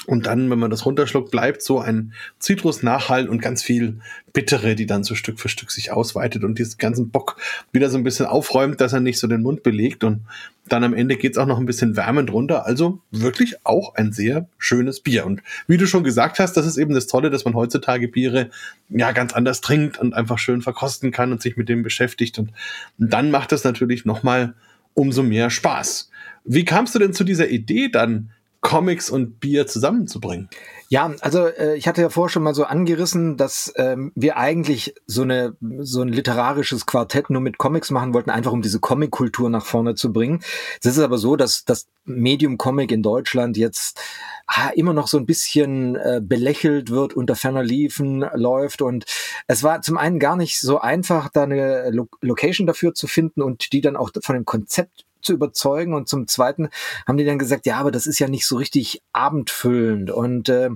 [0.06, 4.00] Und dann, wenn man das runterschluckt, bleibt so ein Zitrusnachhall und ganz viel
[4.34, 7.38] Bittere, die dann so Stück für Stück sich ausweitet und diesen ganzen Bock
[7.72, 10.04] wieder so ein bisschen aufräumt, dass er nicht so den Mund belegt.
[10.04, 10.22] Und
[10.68, 12.66] dann am Ende geht's auch noch ein bisschen wärmend runter.
[12.66, 15.26] Also wirklich auch ein sehr schönes Bier.
[15.26, 18.50] Und wie du schon gesagt hast, das ist eben das Tolle, dass man heutzutage Biere
[18.90, 22.40] ja ganz anders trinkt und einfach schön verkosten kann und sich mit dem beschäftigt.
[22.40, 22.52] Und,
[22.98, 24.54] dann macht das natürlich nochmal
[24.94, 26.10] umso mehr Spaß.
[26.46, 28.32] Wie kamst du denn zu dieser Idee dann,
[28.74, 30.50] Comics und Bier zusammenzubringen.
[30.90, 34.96] Ja, also äh, ich hatte ja vorher schon mal so angerissen, dass ähm, wir eigentlich
[35.06, 39.52] so eine so ein literarisches Quartett nur mit Comics machen wollten, einfach um diese Comic-Kultur
[39.52, 40.42] nach vorne zu bringen.
[40.82, 44.00] Es ist aber so, dass das Medium Comic in Deutschland jetzt
[44.48, 49.06] ah, immer noch so ein bisschen äh, belächelt wird, unter ferner Liefen läuft und
[49.48, 53.44] es war zum einen gar nicht so einfach, da eine Lo Location dafür zu finden
[53.44, 55.94] und die dann auch von dem Konzept zu überzeugen.
[55.94, 56.70] Und zum Zweiten
[57.08, 60.12] haben die dann gesagt, ja, aber das ist ja nicht so richtig abendfüllend.
[60.12, 60.70] Und äh,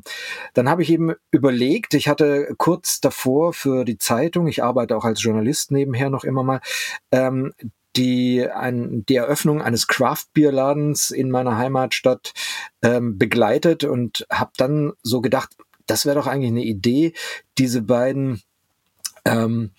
[0.54, 5.06] dann habe ich eben überlegt, ich hatte kurz davor für die Zeitung, ich arbeite auch
[5.06, 6.62] als Journalist nebenher noch immer mal,
[7.12, 7.54] ähm,
[7.96, 12.34] die, ein, die Eröffnung eines Craft-Bier-Ladens in meiner Heimatstadt
[12.84, 15.50] ähm, begleitet und habe dann so gedacht,
[15.88, 17.14] das wäre doch eigentlich eine Idee,
[17.58, 18.42] diese beiden
[19.26, 19.72] ähm,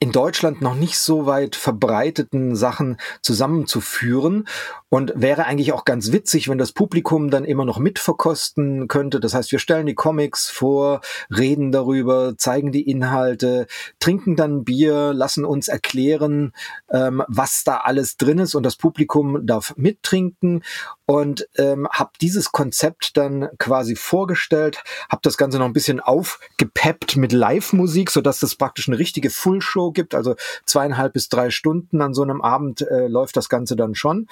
[0.00, 4.46] in Deutschland noch nicht so weit verbreiteten Sachen zusammenzuführen.
[4.90, 9.20] Und wäre eigentlich auch ganz witzig, wenn das Publikum dann immer noch mitverkosten könnte.
[9.20, 13.66] Das heißt, wir stellen die Comics vor, reden darüber, zeigen die Inhalte,
[13.98, 16.52] trinken dann Bier, lassen uns erklären,
[16.90, 18.54] ähm, was da alles drin ist.
[18.54, 20.62] Und das Publikum darf mittrinken.
[21.04, 27.16] Und ähm, habe dieses Konzept dann quasi vorgestellt, habe das Ganze noch ein bisschen aufgepeppt
[27.16, 32.14] mit Live-Musik, sodass das praktisch eine richtige Full-Show gibt, also zweieinhalb bis drei Stunden an
[32.14, 34.26] so einem Abend äh, läuft das Ganze dann schon.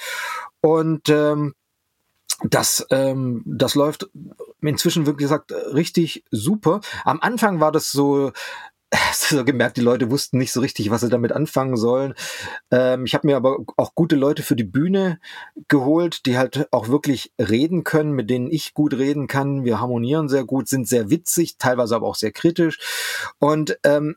[0.60, 1.54] Und ähm,
[2.42, 4.10] das, ähm, das läuft
[4.60, 6.80] inzwischen wirklich gesagt richtig super.
[7.04, 8.32] Am Anfang war das so,
[9.12, 12.14] so gemerkt, die Leute wussten nicht so richtig, was sie damit anfangen sollen.
[12.70, 15.18] Ähm, ich habe mir aber auch gute Leute für die Bühne
[15.68, 19.64] geholt, die halt auch wirklich reden können, mit denen ich gut reden kann.
[19.64, 22.78] Wir harmonieren sehr gut, sind sehr witzig, teilweise aber auch sehr kritisch
[23.38, 24.16] und ähm,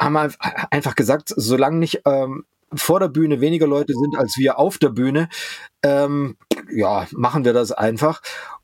[0.00, 0.16] haben
[0.70, 4.90] einfach gesagt, solange nicht ähm, vor der Bühne weniger Leute sind als wir auf der
[4.90, 5.28] Bühne,
[5.82, 6.36] ähm,
[6.72, 8.22] ja, machen wir das einfach.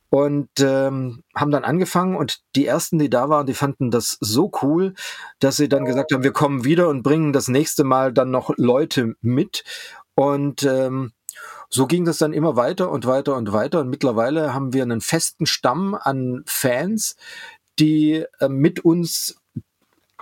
[0.08, 4.50] Und ähm, haben dann angefangen und die ersten, die da waren, die fanden das so
[4.62, 4.94] cool,
[5.40, 8.50] dass sie dann gesagt haben, wir kommen wieder und bringen das nächste Mal dann noch
[8.56, 9.64] Leute mit.
[10.14, 11.12] Und ähm,
[11.68, 13.80] so ging das dann immer weiter und weiter und weiter.
[13.80, 17.16] Und mittlerweile haben wir einen festen Stamm an Fans,
[17.78, 19.36] die äh, mit uns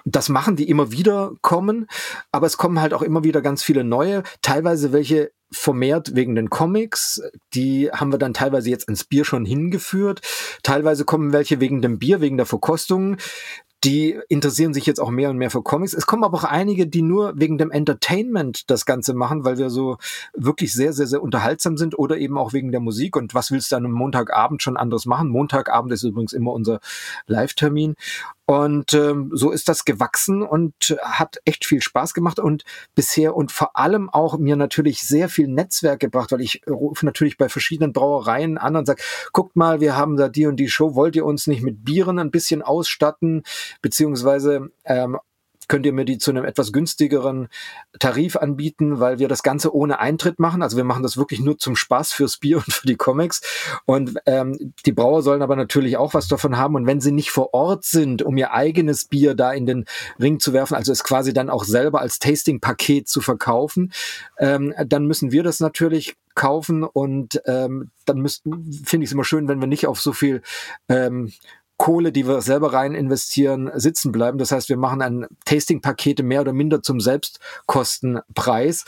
[0.04, 1.86] das machen, die immer wieder kommen,
[2.30, 6.50] aber es kommen halt auch immer wieder ganz viele neue, teilweise welche vermehrt wegen den
[6.50, 7.22] Comics.
[7.54, 10.20] Die haben wir dann teilweise jetzt ins Bier schon hingeführt.
[10.62, 13.16] Teilweise kommen welche wegen dem Bier, wegen der Verkostung.
[13.84, 15.92] Die interessieren sich jetzt auch mehr und mehr für Comics.
[15.92, 19.68] Es kommen aber auch einige, die nur wegen dem Entertainment das Ganze machen, weil wir
[19.68, 19.98] so
[20.32, 23.14] wirklich sehr, sehr, sehr unterhaltsam sind oder eben auch wegen der Musik.
[23.14, 25.28] Und was willst du dann am Montagabend schon anderes machen?
[25.28, 26.80] Montagabend ist übrigens immer unser
[27.26, 27.94] Live-Termin.
[28.46, 33.52] Und ähm, so ist das gewachsen und hat echt viel Spaß gemacht und bisher und
[33.52, 37.94] vor allem auch mir natürlich sehr viel Netzwerk gebracht, weil ich rufe natürlich bei verschiedenen
[37.94, 39.02] Brauereien an und sage,
[39.32, 42.18] guckt mal, wir haben da die und die Show, wollt ihr uns nicht mit Bieren
[42.18, 43.44] ein bisschen ausstatten,
[43.80, 45.18] beziehungsweise ähm,
[45.68, 47.48] könnt ihr mir die zu einem etwas günstigeren
[47.98, 50.62] Tarif anbieten, weil wir das Ganze ohne Eintritt machen.
[50.62, 53.40] Also wir machen das wirklich nur zum Spaß fürs Bier und für die Comics.
[53.86, 56.74] Und ähm, die Brauer sollen aber natürlich auch was davon haben.
[56.74, 59.84] Und wenn sie nicht vor Ort sind, um ihr eigenes Bier da in den
[60.20, 63.92] Ring zu werfen, also es quasi dann auch selber als Tasting-Paket zu verkaufen,
[64.38, 69.24] ähm, dann müssen wir das natürlich kaufen und ähm, dann müssten finde ich es immer
[69.24, 70.42] schön, wenn wir nicht auf so viel
[70.88, 71.32] ähm,
[71.76, 74.38] Kohle, die wir selber rein investieren, sitzen bleiben.
[74.38, 78.84] Das heißt, wir machen ein Tasting-Pakete mehr oder minder zum Selbstkostenpreis.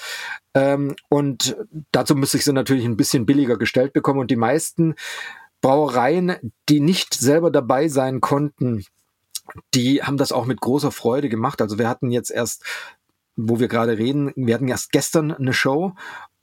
[0.55, 1.57] Ähm, und
[1.93, 4.21] dazu müsste ich sie natürlich ein bisschen billiger gestellt bekommen.
[4.21, 4.95] Und die meisten
[5.61, 8.85] Brauereien, die nicht selber dabei sein konnten,
[9.75, 11.61] die haben das auch mit großer Freude gemacht.
[11.61, 12.65] Also wir hatten jetzt erst
[13.37, 15.93] wo wir gerade reden, wir hatten erst gestern eine Show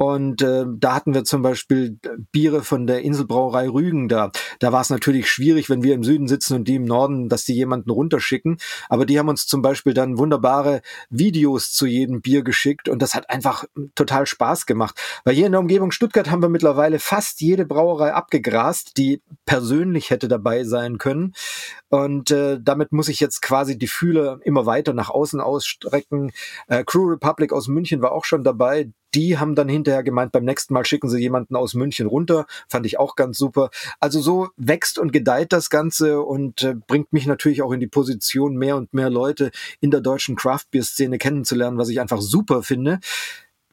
[0.03, 1.97] und äh, da hatten wir zum Beispiel
[2.33, 4.31] Biere von der Inselbrauerei Rügen da.
[4.59, 7.45] Da war es natürlich schwierig, wenn wir im Süden sitzen und die im Norden, dass
[7.45, 8.57] die jemanden runterschicken.
[8.89, 13.15] Aber die haben uns zum Beispiel dann wunderbare Videos zu jedem Bier geschickt und das
[13.15, 13.63] hat einfach
[13.95, 14.99] total Spaß gemacht.
[15.23, 20.09] Weil hier in der Umgebung Stuttgart haben wir mittlerweile fast jede Brauerei abgegrast, die persönlich
[20.09, 21.33] hätte dabei sein können.
[21.87, 26.33] Und äh, damit muss ich jetzt quasi die Fühler immer weiter nach außen ausstrecken.
[26.67, 28.91] Äh, Crew Republic aus München war auch schon dabei.
[29.15, 32.45] Die haben dann hinterher gemeint, beim nächsten Mal schicken sie jemanden aus München runter.
[32.67, 33.69] Fand ich auch ganz super.
[33.99, 37.87] Also so wächst und gedeiht das Ganze und äh, bringt mich natürlich auch in die
[37.87, 42.21] Position, mehr und mehr Leute in der deutschen Craft Beer Szene kennenzulernen, was ich einfach
[42.21, 42.99] super finde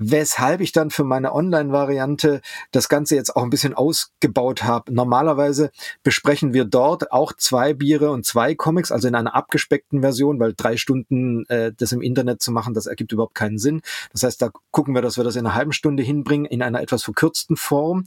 [0.01, 2.41] weshalb ich dann für meine Online-Variante
[2.73, 4.93] das Ganze jetzt auch ein bisschen ausgebaut habe.
[4.93, 5.71] Normalerweise
[6.03, 10.55] besprechen wir dort auch zwei Biere und zwei Comics, also in einer abgespeckten Version, weil
[10.57, 13.83] drei Stunden äh, das im Internet zu machen, das ergibt überhaupt keinen Sinn.
[14.13, 16.81] Das heißt, da gucken wir, dass wir das in einer halben Stunde hinbringen, in einer
[16.81, 18.05] etwas verkürzten Form.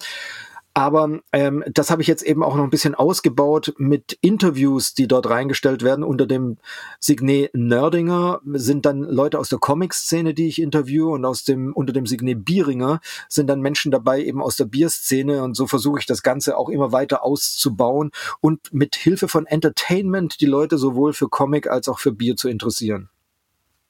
[0.76, 5.08] Aber ähm, das habe ich jetzt eben auch noch ein bisschen ausgebaut mit Interviews, die
[5.08, 6.04] dort reingestellt werden.
[6.04, 6.58] Unter dem
[7.00, 11.94] Signet Nerdinger sind dann Leute aus der Comic-Szene, die ich interviewe, und aus dem unter
[11.94, 15.44] dem Signet Bieringer sind dann Menschen dabei eben aus der Bierszene.
[15.44, 18.10] Und so versuche ich das Ganze auch immer weiter auszubauen
[18.42, 22.50] und mit Hilfe von Entertainment die Leute sowohl für Comic als auch für Bier zu
[22.50, 23.10] interessieren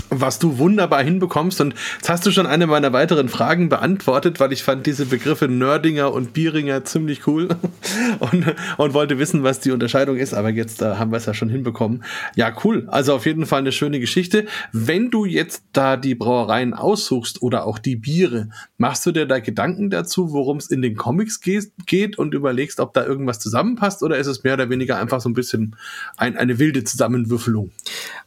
[0.09, 1.61] was du wunderbar hinbekommst.
[1.61, 5.47] Und jetzt hast du schon eine meiner weiteren Fragen beantwortet, weil ich fand diese Begriffe
[5.47, 7.49] Nerdinger und Bieringer ziemlich cool
[8.19, 10.33] und, und wollte wissen, was die Unterscheidung ist.
[10.33, 12.03] Aber jetzt äh, haben wir es ja schon hinbekommen.
[12.35, 12.87] Ja, cool.
[12.89, 14.45] Also auf jeden Fall eine schöne Geschichte.
[14.71, 19.39] Wenn du jetzt da die Brauereien aussuchst oder auch die Biere, machst du dir da
[19.39, 24.03] Gedanken dazu, worum es in den Comics geht, geht und überlegst, ob da irgendwas zusammenpasst
[24.03, 25.75] oder ist es mehr oder weniger einfach so ein bisschen
[26.17, 27.71] ein, eine wilde Zusammenwürfelung?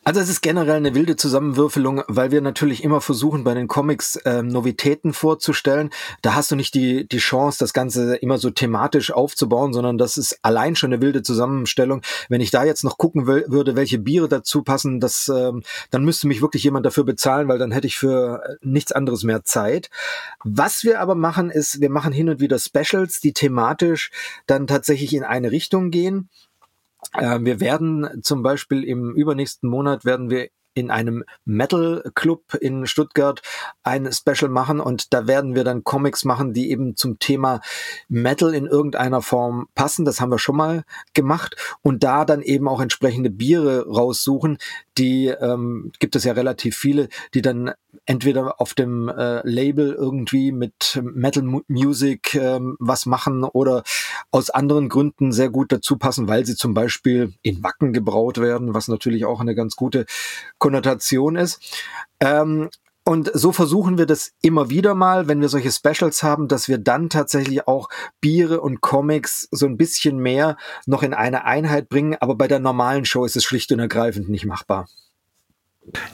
[0.07, 4.17] Also es ist generell eine wilde Zusammenwürfelung, weil wir natürlich immer versuchen, bei den Comics
[4.25, 5.91] ähm, Novitäten vorzustellen.
[6.23, 10.17] Da hast du nicht die, die Chance, das Ganze immer so thematisch aufzubauen, sondern das
[10.17, 12.03] ist allein schon eine wilde Zusammenstellung.
[12.29, 16.05] Wenn ich da jetzt noch gucken will, würde, welche Biere dazu passen, das, ähm, dann
[16.05, 19.43] müsste mich wirklich jemand dafür bezahlen, weil dann hätte ich für äh, nichts anderes mehr
[19.43, 19.91] Zeit.
[20.45, 24.13] Was wir aber machen, ist, wir machen hin und wieder Specials, die thematisch
[24.47, 26.29] dann tatsächlich in eine Richtung gehen.
[27.15, 32.87] Äh, wir werden zum Beispiel im übernächsten Monat werden wir in einem Metal Club in
[32.87, 33.41] Stuttgart
[33.83, 37.63] ein Special machen und da werden wir dann Comics machen, die eben zum Thema
[38.09, 40.05] Metal in irgendeiner Form passen.
[40.05, 44.59] Das haben wir schon mal gemacht und da dann eben auch entsprechende Biere raussuchen.
[44.99, 47.73] Die ähm, gibt es ja relativ viele, die dann
[48.07, 53.83] entweder auf dem äh, Label irgendwie mit Metal Music ähm, was machen oder
[54.31, 58.75] aus anderen Gründen sehr gut dazu passen, weil sie zum Beispiel in Wacken gebraut werden,
[58.75, 60.07] was natürlich auch eine ganz gute
[60.59, 61.61] Konnotation ist.
[62.21, 62.71] Ähm,
[63.09, 66.79] und so versuchen wir das immer wieder mal, wenn wir solche Specials haben, dass wir
[66.79, 67.89] dann tatsächlich auch
[68.21, 72.17] Biere und Comics so ein bisschen mehr noch in eine Einheit bringen.
[72.19, 74.89] Aber bei der normalen Show ist es schlicht und ergreifend nicht machbar.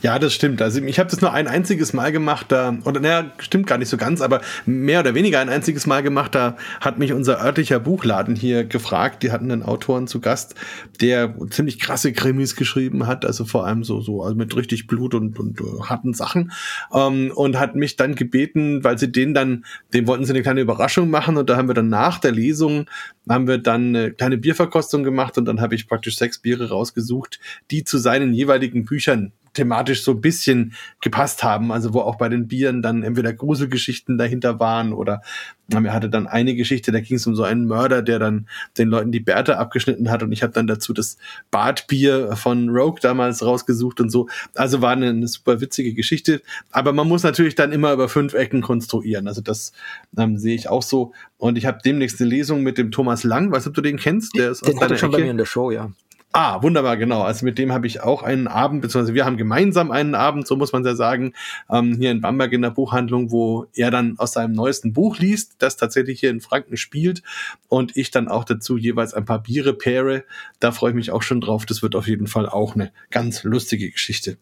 [0.03, 0.61] Ja, das stimmt.
[0.61, 3.89] Also ich habe das nur ein einziges Mal gemacht, da, oder naja, stimmt gar nicht
[3.89, 7.81] so ganz, aber mehr oder weniger ein einziges Mal gemacht, da hat mich unser örtlicher
[7.81, 9.23] Buchladen hier gefragt.
[9.23, 10.57] Die hatten einen Autoren zu Gast,
[11.01, 15.15] der ziemlich krasse Krimis geschrieben hat, also vor allem so, so also mit richtig Blut
[15.15, 16.53] und, und uh, harten Sachen.
[16.93, 20.61] Ähm, und hat mich dann gebeten, weil sie den dann, dem wollten sie eine kleine
[20.61, 22.87] Überraschung machen und da haben wir dann nach der Lesung,
[23.29, 27.41] haben wir dann eine kleine Bierverkostung gemacht und dann habe ich praktisch sechs Biere rausgesucht,
[27.71, 31.73] die zu seinen jeweiligen Büchern thematisch so ein bisschen gepasst haben.
[31.73, 35.23] Also wo auch bei den Bieren dann entweder Gruselgeschichten dahinter waren oder
[35.69, 38.89] er hatte dann eine Geschichte, da ging es um so einen Mörder, der dann den
[38.89, 41.17] Leuten die Bärte abgeschnitten hat und ich habe dann dazu das
[41.51, 44.29] Bartbier von Rogue damals rausgesucht und so.
[44.55, 46.43] Also war eine, eine, super witzige Geschichte.
[46.71, 49.29] Aber man muss natürlich dann immer über fünf Ecken konstruieren.
[49.29, 49.73] Also das
[50.17, 51.13] ähm, sehe ich auch so.
[51.39, 53.97] Und ich habe demnächst eine Lesung mit dem Thomas Lang, weißt du, ob du den
[53.97, 54.37] kennst?
[54.37, 55.19] Der ist den aus deiner schon Ecke.
[55.19, 55.91] bei mir in der Show, ja.
[56.35, 57.21] Ah, wunderbar, genau.
[57.21, 60.57] Also mit dem habe ich auch einen Abend, beziehungsweise wir haben gemeinsam einen Abend, so
[60.57, 61.35] muss man ja sagen,
[61.71, 65.57] ähm, hier in Bamberg in der Buchhandlung, wo er dann aus seinem neuesten Buch liest,
[65.59, 67.23] das tatsächlich hier in Franken spielt
[67.69, 70.25] und ich dann auch dazu jeweils ein paar Biere paire.
[70.59, 71.67] Da freue ich mich auch schon drauf.
[71.67, 74.39] Das wird auf jeden Fall auch eine ganz lustige Geschichte.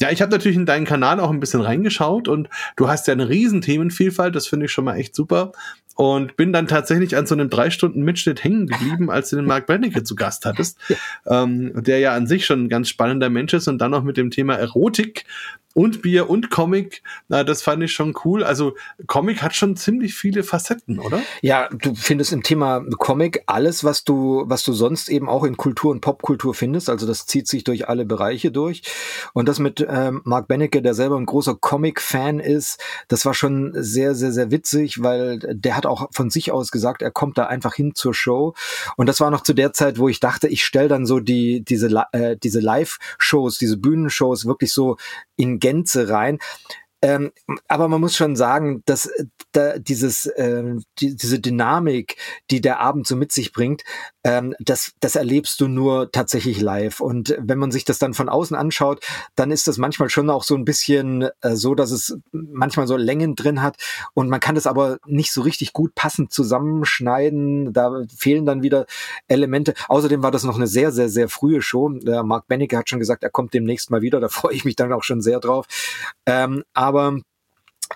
[0.00, 3.12] Ja, ich habe natürlich in deinen Kanal auch ein bisschen reingeschaut und du hast ja
[3.12, 5.52] eine riesen Themenvielfalt, das finde ich schon mal echt super.
[5.94, 9.44] Und bin dann tatsächlich an so einem drei Stunden Mitschnitt hängen geblieben, als du den
[9.44, 10.78] Mark Brennecke zu Gast hattest,
[11.26, 14.16] ähm, der ja an sich schon ein ganz spannender Mensch ist und dann noch mit
[14.16, 15.26] dem Thema Erotik
[15.74, 18.44] und Bier und Comic, na, das fand ich schon cool.
[18.44, 18.74] Also
[19.06, 21.22] Comic hat schon ziemlich viele Facetten, oder?
[21.40, 25.56] Ja, du findest im Thema Comic alles, was du, was du sonst eben auch in
[25.56, 26.90] Kultur und Popkultur findest.
[26.90, 28.82] Also das zieht sich durch alle Bereiche durch.
[29.32, 33.72] Und das mit ähm, Mark Benecke, der selber ein großer Comic-Fan ist, das war schon
[33.74, 37.46] sehr, sehr, sehr witzig, weil der hat auch von sich aus gesagt, er kommt da
[37.46, 38.54] einfach hin zur Show.
[38.96, 41.64] Und das war noch zu der Zeit, wo ich dachte, ich stelle dann so die,
[41.64, 44.96] diese, äh, diese Live-Shows, diese Bühnenshows wirklich so
[45.36, 46.38] in Gänze rein.
[47.02, 47.32] Ähm,
[47.66, 49.10] aber man muss schon sagen, dass
[49.50, 50.62] da dieses, äh,
[51.00, 52.16] die, diese Dynamik,
[52.50, 53.82] die der Abend so mit sich bringt,
[54.24, 57.00] ähm, das, das erlebst du nur tatsächlich live.
[57.00, 60.44] Und wenn man sich das dann von außen anschaut, dann ist das manchmal schon auch
[60.44, 63.76] so ein bisschen äh, so, dass es manchmal so Längen drin hat
[64.14, 67.72] und man kann das aber nicht so richtig gut passend zusammenschneiden.
[67.72, 68.86] Da fehlen dann wieder
[69.26, 69.74] Elemente.
[69.88, 71.88] Außerdem war das noch eine sehr, sehr, sehr frühe Show.
[71.88, 74.20] Der Mark Benecke hat schon gesagt, er kommt demnächst mal wieder.
[74.20, 75.66] Da freue ich mich dann auch schon sehr drauf.
[76.26, 77.20] Ähm, aber aber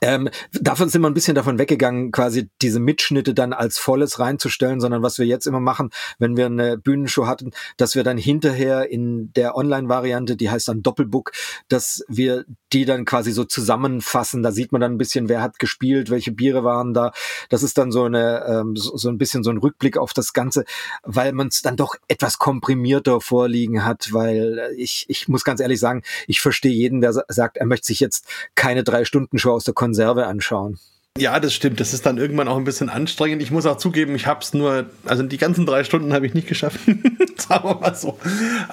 [0.03, 4.81] ähm, davon sind wir ein bisschen davon weggegangen, quasi diese Mitschnitte dann als volles reinzustellen,
[4.81, 8.91] sondern was wir jetzt immer machen, wenn wir eine Bühnenshow hatten, dass wir dann hinterher
[8.91, 11.33] in der Online-Variante, die heißt dann Doppelbook,
[11.69, 14.43] dass wir die dann quasi so zusammenfassen.
[14.43, 17.13] Da sieht man dann ein bisschen, wer hat gespielt, welche Biere waren da.
[17.49, 20.65] Das ist dann so eine ähm, so, ein bisschen so ein Rückblick auf das Ganze,
[21.03, 25.81] weil man es dann doch etwas komprimierter vorliegen hat, weil ich, ich muss ganz ehrlich
[25.81, 29.65] sagen, ich verstehe jeden, der sagt, er möchte sich jetzt keine drei Stunden Show aus
[29.65, 30.81] der Konserve anschauen.
[31.17, 31.79] Ja, das stimmt.
[31.79, 33.41] Das ist dann irgendwann auch ein bisschen anstrengend.
[33.41, 36.35] Ich muss auch zugeben, ich habe es nur, also die ganzen drei Stunden habe ich
[36.35, 36.81] nicht geschafft.
[37.37, 38.19] Sagen wir mal so.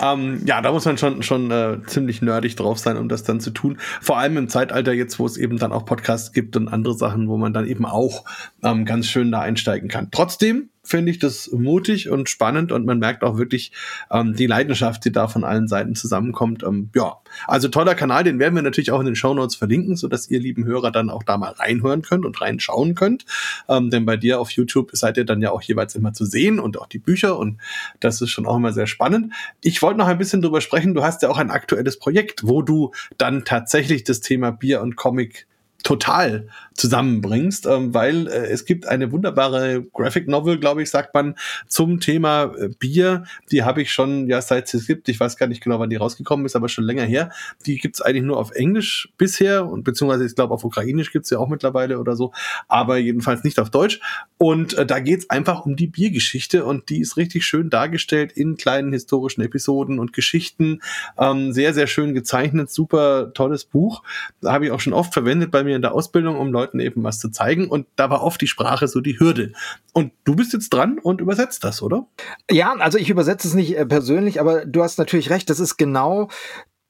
[0.01, 3.39] Ähm, ja, da muss man schon, schon äh, ziemlich nerdig drauf sein, um das dann
[3.39, 3.77] zu tun.
[4.01, 7.29] Vor allem im Zeitalter jetzt, wo es eben dann auch Podcasts gibt und andere Sachen,
[7.29, 8.25] wo man dann eben auch
[8.63, 10.09] ähm, ganz schön da einsteigen kann.
[10.11, 13.71] Trotzdem finde ich das mutig und spannend und man merkt auch wirklich
[14.11, 16.63] ähm, die Leidenschaft, die da von allen Seiten zusammenkommt.
[16.63, 17.17] Ähm, ja,
[17.47, 20.29] also toller Kanal, den werden wir natürlich auch in den Show Notes verlinken, so dass
[20.29, 23.25] ihr lieben Hörer dann auch da mal reinhören könnt und reinschauen könnt.
[23.69, 26.59] Ähm, denn bei dir auf YouTube seid ihr dann ja auch jeweils immer zu sehen
[26.59, 27.59] und auch die Bücher und
[28.01, 29.33] das ist schon auch immer sehr spannend.
[29.61, 30.93] Ich wollte noch ein bisschen drüber sprechen.
[30.93, 34.97] Du hast ja auch ein aktuelles Projekt, wo du dann tatsächlich das Thema Bier und
[34.97, 35.47] Comic
[35.83, 41.35] total zusammenbringst, ähm, weil äh, es gibt eine wunderbare Graphic Novel, glaube ich, sagt man,
[41.67, 43.25] zum Thema äh, Bier.
[43.51, 45.97] Die habe ich schon, ja, seit es gibt, ich weiß gar nicht genau, wann die
[45.97, 47.31] rausgekommen ist, aber schon länger her.
[47.65, 51.37] Die gibt's eigentlich nur auf Englisch bisher und beziehungsweise ich glaube auf Ukrainisch gibt's ja
[51.37, 52.33] auch mittlerweile oder so,
[52.67, 53.99] aber jedenfalls nicht auf Deutsch.
[54.37, 58.55] Und äh, da geht's einfach um die Biergeschichte und die ist richtig schön dargestellt in
[58.57, 60.81] kleinen historischen Episoden und Geschichten.
[61.19, 64.01] Ähm, sehr, sehr schön gezeichnet, super tolles Buch.
[64.43, 67.19] Habe ich auch schon oft verwendet bei mir in der Ausbildung, um Leuten eben was
[67.19, 67.67] zu zeigen.
[67.67, 69.53] Und da war oft die Sprache so die Hürde.
[69.93, 72.07] Und du bist jetzt dran und übersetzt das, oder?
[72.49, 75.49] Ja, also ich übersetze es nicht äh, persönlich, aber du hast natürlich recht.
[75.49, 76.29] Das ist genau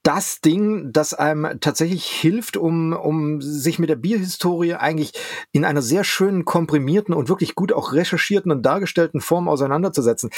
[0.04, 5.12] das Ding, das einem tatsächlich hilft, um, um sich mit der Bierhistorie eigentlich
[5.50, 10.30] in einer sehr schönen, komprimierten und wirklich gut auch recherchierten und dargestellten Form auseinanderzusetzen.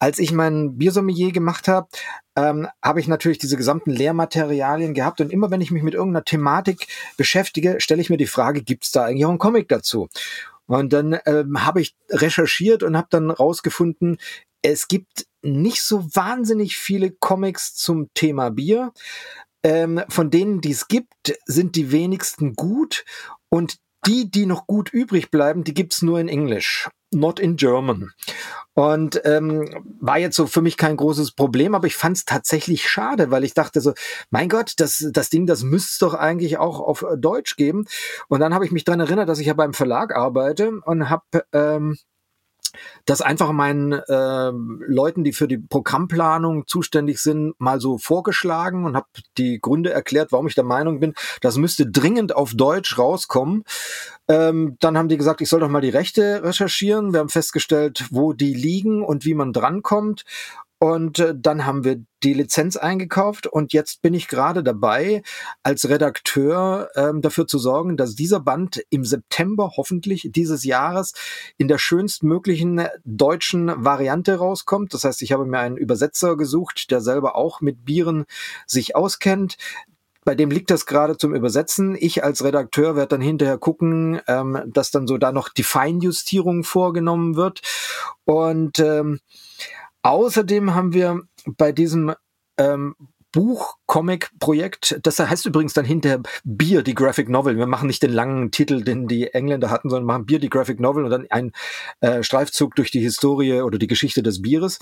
[0.00, 1.86] Als ich mein Biersommelier gemacht habe,
[2.34, 6.24] ähm, habe ich natürlich diese gesamten Lehrmaterialien gehabt und immer wenn ich mich mit irgendeiner
[6.24, 10.08] Thematik beschäftige, stelle ich mir die Frage, gibt es da eigentlich auch einen Comic dazu?
[10.66, 14.18] Und dann ähm, habe ich recherchiert und habe dann rausgefunden,
[14.62, 18.92] es gibt nicht so wahnsinnig viele Comics zum Thema Bier.
[19.64, 23.04] Ähm, von denen, die es gibt, sind die wenigsten gut
[23.48, 28.10] und die, die noch gut übrig bleiben, die gibt's nur in Englisch, not in German.
[28.74, 29.68] Und ähm,
[30.00, 33.44] war jetzt so für mich kein großes Problem, aber ich fand es tatsächlich schade, weil
[33.44, 33.92] ich dachte so,
[34.30, 37.84] mein Gott, das, das Ding, das müsste es doch eigentlich auch auf Deutsch geben.
[38.28, 41.44] Und dann habe ich mich dran erinnert, dass ich ja beim Verlag arbeite und habe
[41.52, 41.98] ähm,
[43.04, 48.96] das einfach meinen äh, Leuten, die für die Programmplanung zuständig sind, mal so vorgeschlagen und
[48.96, 49.06] habe
[49.38, 53.64] die Gründe erklärt, warum ich der Meinung bin, das müsste dringend auf Deutsch rauskommen.
[54.28, 57.12] Ähm, dann haben die gesagt, ich soll doch mal die Rechte recherchieren.
[57.12, 60.24] Wir haben festgestellt, wo die liegen und wie man drankommt.
[60.82, 65.22] Und äh, dann haben wir die Lizenz eingekauft und jetzt bin ich gerade dabei,
[65.62, 71.12] als Redakteur ähm, dafür zu sorgen, dass dieser Band im September hoffentlich dieses Jahres
[71.56, 74.92] in der schönstmöglichen deutschen Variante rauskommt.
[74.92, 78.24] Das heißt, ich habe mir einen Übersetzer gesucht, der selber auch mit Bieren
[78.66, 79.58] sich auskennt,
[80.24, 81.96] bei dem liegt das gerade zum Übersetzen.
[81.98, 86.62] Ich als Redakteur werde dann hinterher gucken, ähm, dass dann so da noch die Feinjustierung
[86.62, 87.60] vorgenommen wird.
[88.24, 89.18] Und ähm,
[90.02, 92.14] Außerdem haben wir bei diesem
[92.58, 92.94] ähm,
[93.32, 97.56] Buch-Comic-Projekt, das heißt übrigens dann hinterher Bier, die Graphic Novel.
[97.56, 100.80] Wir machen nicht den langen Titel, den die Engländer hatten, sondern machen Bier, die Graphic
[100.80, 101.52] Novel und dann ein
[102.00, 104.78] äh, Streifzug durch die Historie oder die Geschichte des Bieres.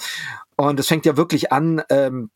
[0.56, 2.30] Und es fängt ja wirklich an, ähm,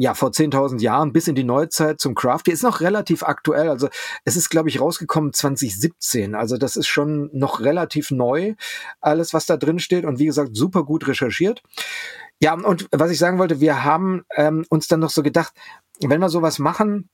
[0.00, 2.54] ja vor 10.000 Jahren bis in die Neuzeit zum Craft Beer.
[2.54, 3.68] Ist noch relativ aktuell.
[3.68, 3.90] Also
[4.24, 6.34] es ist, glaube ich, rausgekommen 2017.
[6.34, 8.54] Also das ist schon noch relativ neu,
[9.02, 10.06] alles, was da drin steht.
[10.06, 11.62] Und wie gesagt, super gut recherchiert.
[12.42, 15.52] Ja, und was ich sagen wollte, wir haben ähm, uns dann noch so gedacht,
[16.00, 17.10] wenn wir sowas machen,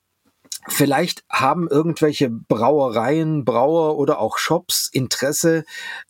[0.68, 5.64] Vielleicht haben irgendwelche Brauereien, Brauer oder auch Shops Interesse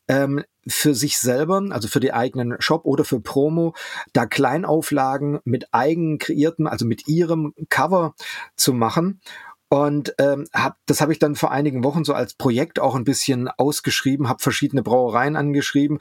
[0.08, 3.74] ähm, für sich selber, also für die eigenen Shop oder für Promo,
[4.12, 8.14] da Kleinauflagen mit eigen kreierten, also mit ihrem Cover
[8.56, 9.20] zu machen.
[9.68, 13.04] Und ähm, hab, das habe ich dann vor einigen Wochen so als Projekt auch ein
[13.04, 15.98] bisschen ausgeschrieben, habe verschiedene Brauereien angeschrieben,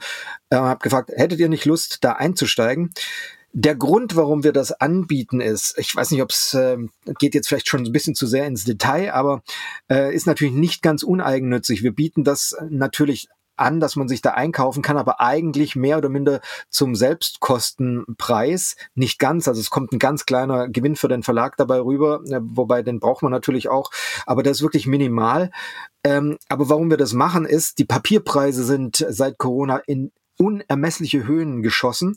[0.50, 2.92] äh, habe gefragt, hättet ihr nicht Lust, da einzusteigen?
[3.58, 6.76] Der Grund, warum wir das anbieten, ist, ich weiß nicht, ob es äh,
[7.18, 9.42] geht jetzt vielleicht schon ein bisschen zu sehr ins Detail, aber
[9.90, 11.82] äh, ist natürlich nicht ganz uneigennützig.
[11.82, 16.10] Wir bieten das natürlich an, dass man sich da einkaufen kann, aber eigentlich mehr oder
[16.10, 18.76] minder zum Selbstkostenpreis.
[18.94, 22.40] Nicht ganz, also es kommt ein ganz kleiner Gewinn für den Verlag dabei rüber, äh,
[22.42, 23.90] wobei den braucht man natürlich auch,
[24.26, 25.50] aber das ist wirklich minimal.
[26.04, 31.62] Ähm, aber warum wir das machen, ist, die Papierpreise sind seit Corona in unermessliche Höhen
[31.62, 32.16] geschossen.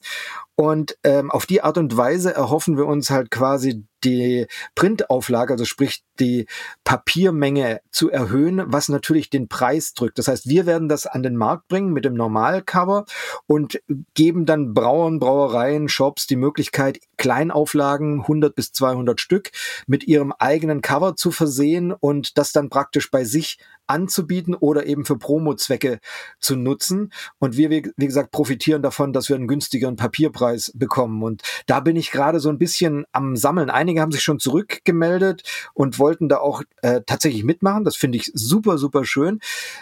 [0.56, 5.66] Und ähm, auf die Art und Weise erhoffen wir uns halt quasi die Printauflage, also
[5.66, 6.48] sprich die
[6.84, 10.20] Papiermenge zu erhöhen, was natürlich den Preis drückt.
[10.20, 13.06] Das heißt, wir werden das an den Markt bringen mit dem Normalcover
[13.48, 13.82] und
[14.14, 19.52] geben dann Brauern, Brauereien, Shops die Möglichkeit, Kleinauflagen, 100 bis 200 Stück,
[19.88, 25.04] mit ihrem eigenen Cover zu versehen und das dann praktisch bei sich anzubieten oder eben
[25.04, 26.00] für Promo-Zwecke
[26.40, 27.12] zu nutzen.
[27.40, 31.24] Und wir, wie, gesagt, profitieren davon, dass wir einen günstigeren Papierpreis bekommen.
[31.24, 33.70] Und da bin ich gerade so ein bisschen am Sammeln.
[33.70, 37.84] Einige haben sich schon zurückgemeldet und wollten da auch äh, tatsächlich mitmachen.
[37.84, 39.40] Das finde ich super, super schön.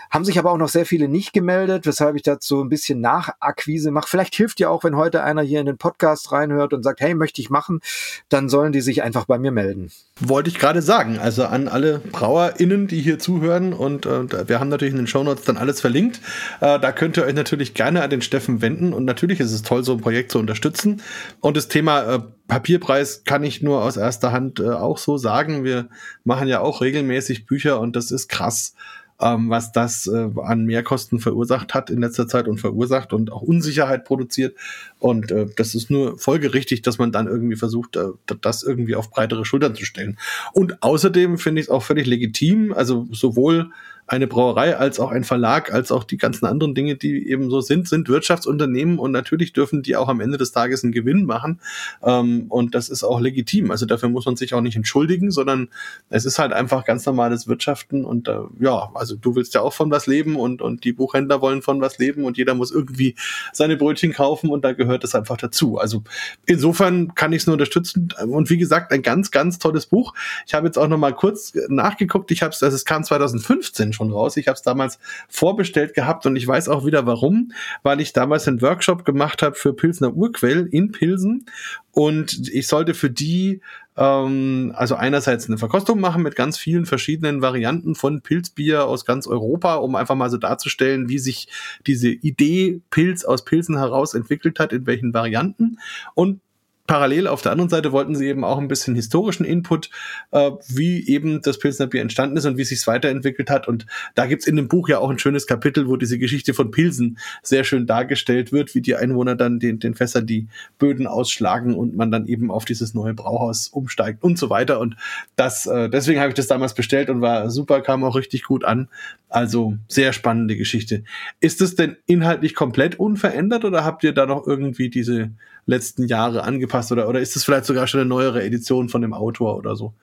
[0.09, 3.91] Haben sich aber auch noch sehr viele nicht gemeldet, weshalb ich dazu ein bisschen Nachakquise
[3.91, 4.07] mache.
[4.07, 7.15] Vielleicht hilft ja auch, wenn heute einer hier in den Podcast reinhört und sagt, hey,
[7.15, 7.81] möchte ich machen,
[8.29, 9.91] dann sollen die sich einfach bei mir melden.
[10.20, 11.20] Wollte ich gerade sagen.
[11.20, 15.45] Also an alle BrauerInnen, die hier zuhören und äh, wir haben natürlich in den Shownotes
[15.45, 16.22] dann alles verlinkt.
[16.59, 19.61] Äh, da könnt ihr euch natürlich gerne an den Steffen wenden und natürlich ist es
[19.61, 21.01] toll, so ein Projekt zu unterstützen.
[21.39, 25.63] Und das Thema äh, Papierpreis kann ich nur aus erster Hand äh, auch so sagen.
[25.63, 25.88] Wir
[26.24, 28.74] machen ja auch regelmäßig Bücher und das ist krass,
[29.20, 33.41] ähm, was das äh, an Mehrkosten verursacht hat in letzter Zeit und verursacht und auch
[33.41, 34.55] Unsicherheit produziert.
[34.99, 38.09] Und äh, das ist nur folgerichtig, dass man dann irgendwie versucht, äh,
[38.41, 40.18] das irgendwie auf breitere Schultern zu stellen.
[40.53, 43.72] Und außerdem finde ich es auch völlig legitim, also sowohl
[44.07, 47.59] eine Brauerei als auch ein Verlag, als auch die ganzen anderen Dinge, die eben so
[47.59, 51.59] sind, sind Wirtschaftsunternehmen und natürlich dürfen die auch am Ende des Tages einen Gewinn machen.
[52.01, 53.69] Ähm, und das ist auch legitim.
[53.69, 55.67] Also dafür muss man sich auch nicht entschuldigen, sondern
[56.09, 59.73] es ist halt einfach ganz normales Wirtschaften und äh, ja, also du willst ja auch
[59.73, 63.15] von was leben und, und die Buchhändler wollen von was leben und jeder muss irgendwie
[63.51, 65.79] seine Brötchen kaufen und da gehört es einfach dazu.
[65.79, 66.03] Also
[66.45, 70.13] insofern kann ich es nur unterstützen und wie gesagt, ein ganz, ganz tolles Buch.
[70.45, 72.31] Ich habe jetzt auch noch mal kurz nachgeguckt.
[72.31, 74.37] Ich habe es, also es kam 2015 schon raus.
[74.37, 77.51] Ich habe es damals vorbestellt gehabt und ich weiß auch wieder warum,
[77.83, 81.45] weil ich damals einen Workshop gemacht habe für Pilsner Urquell in Pilsen
[81.91, 83.61] und ich sollte für die
[83.97, 89.27] ähm, also einerseits eine Verkostung machen mit ganz vielen verschiedenen Varianten von Pilzbier aus ganz
[89.27, 91.47] Europa, um einfach mal so darzustellen, wie sich
[91.87, 95.79] diese Idee Pilz aus Pilzen heraus entwickelt hat, in welchen Varianten.
[96.13, 96.39] Und
[96.88, 99.89] parallel auf der anderen Seite wollten sie eben auch ein bisschen historischen Input,
[100.31, 103.67] äh, wie eben das Pilsner Bier entstanden ist und wie es sich weiterentwickelt hat.
[103.67, 103.85] Und
[104.15, 107.19] da gibt's in dem Buch ja auch ein schönes Kapitel, wo diese Geschichte von Pilsen
[107.43, 110.47] sehr schön dargestellt wird, wie die Einwohner dann den, den Fässern die
[110.79, 114.79] Böden ausschlagen und man dann eben auf dieses neue Brauhaus umsteigt und so weiter.
[114.79, 114.95] Und
[115.35, 118.63] das, äh, deswegen habe ich das damals bestellt und war super, kam auch richtig gut
[118.63, 118.88] an.
[119.27, 121.03] Also sehr spannende Geschichte.
[121.41, 125.31] Ist es denn inhaltlich komplett unverändert oder habt ihr da noch irgendwie diese
[125.68, 129.13] letzten Jahre angepasst oder, oder ist es vielleicht sogar schon eine neuere Edition von dem
[129.13, 129.93] Autor oder so?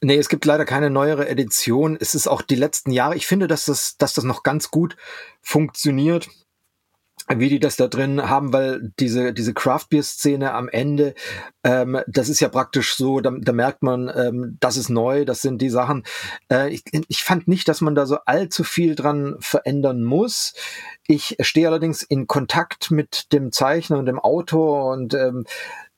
[0.00, 1.96] Nee, es gibt leider keine neuere Edition.
[2.00, 3.14] Es ist auch die letzten Jahre.
[3.14, 4.96] Ich finde, dass das, dass das noch ganz gut
[5.42, 6.28] funktioniert
[7.38, 11.14] wie die das da drin haben, weil diese, diese Craft Beer Szene am Ende,
[11.64, 15.42] ähm, das ist ja praktisch so, da, da merkt man, ähm, das ist neu, das
[15.42, 16.04] sind die Sachen.
[16.50, 20.54] Äh, ich, ich fand nicht, dass man da so allzu viel dran verändern muss.
[21.06, 25.44] Ich stehe allerdings in Kontakt mit dem Zeichner und dem Autor und ähm,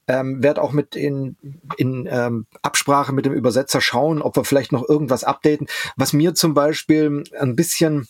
[0.07, 1.37] ähm, werde auch mit in,
[1.76, 5.66] in ähm, Absprache mit dem Übersetzer schauen, ob wir vielleicht noch irgendwas updaten.
[5.97, 8.07] Was mir zum Beispiel ein bisschen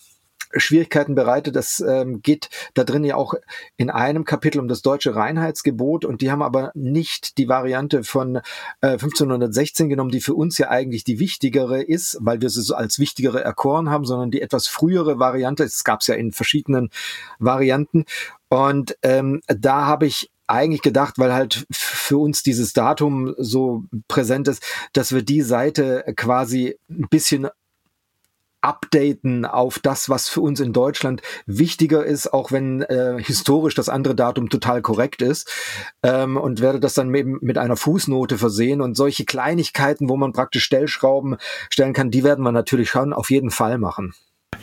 [0.57, 1.57] Schwierigkeiten bereitet.
[1.57, 3.35] Das ähm, geht da drin ja auch
[3.77, 8.37] in einem Kapitel um das deutsche Reinheitsgebot und die haben aber nicht die Variante von
[8.81, 12.75] äh, 1516 genommen, die für uns ja eigentlich die wichtigere ist, weil wir sie so
[12.75, 15.65] als wichtigere erkoren haben, sondern die etwas frühere Variante.
[15.65, 16.91] Es gab es ja in verschiedenen
[17.39, 18.05] Varianten.
[18.49, 24.49] Und ähm, da habe ich eigentlich gedacht, weil halt für uns dieses Datum so präsent
[24.49, 27.49] ist, dass wir die Seite quasi ein bisschen
[28.65, 33.89] updaten auf das, was für uns in Deutschland wichtiger ist, auch wenn äh, historisch das
[33.89, 35.51] andere Datum total korrekt ist.
[36.03, 38.81] Ähm, und werde das dann mit, mit einer Fußnote versehen.
[38.81, 41.37] Und solche Kleinigkeiten, wo man praktisch Stellschrauben
[41.71, 44.15] stellen kann, die werden wir natürlich schon auf jeden Fall machen.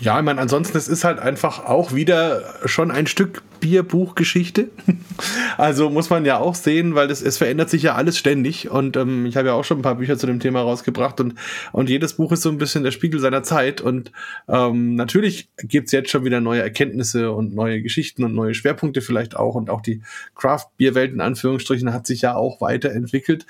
[0.02, 4.70] Ja, ich meine, ansonsten, es ist halt einfach auch wieder schon ein Stück Bierbuchgeschichte.
[5.60, 8.72] also muss man ja auch sehen, weil es, es verändert sich ja alles ständig.
[8.72, 11.36] Und ähm, ich habe ja auch schon ein paar Bücher zu dem Thema rausgebracht und,
[11.72, 13.80] und jedes Buch ist so ein bisschen der Spiegel seiner Zeit.
[13.80, 14.12] Und
[14.48, 19.36] ähm, natürlich gibt's jetzt schon wieder neue Erkenntnisse und neue Geschichten und neue Schwerpunkte vielleicht
[19.36, 19.54] auch.
[19.54, 20.02] Und auch die
[20.34, 23.46] Craft-Bierwelt in Anführungsstrichen hat sich ja auch weiterentwickelt.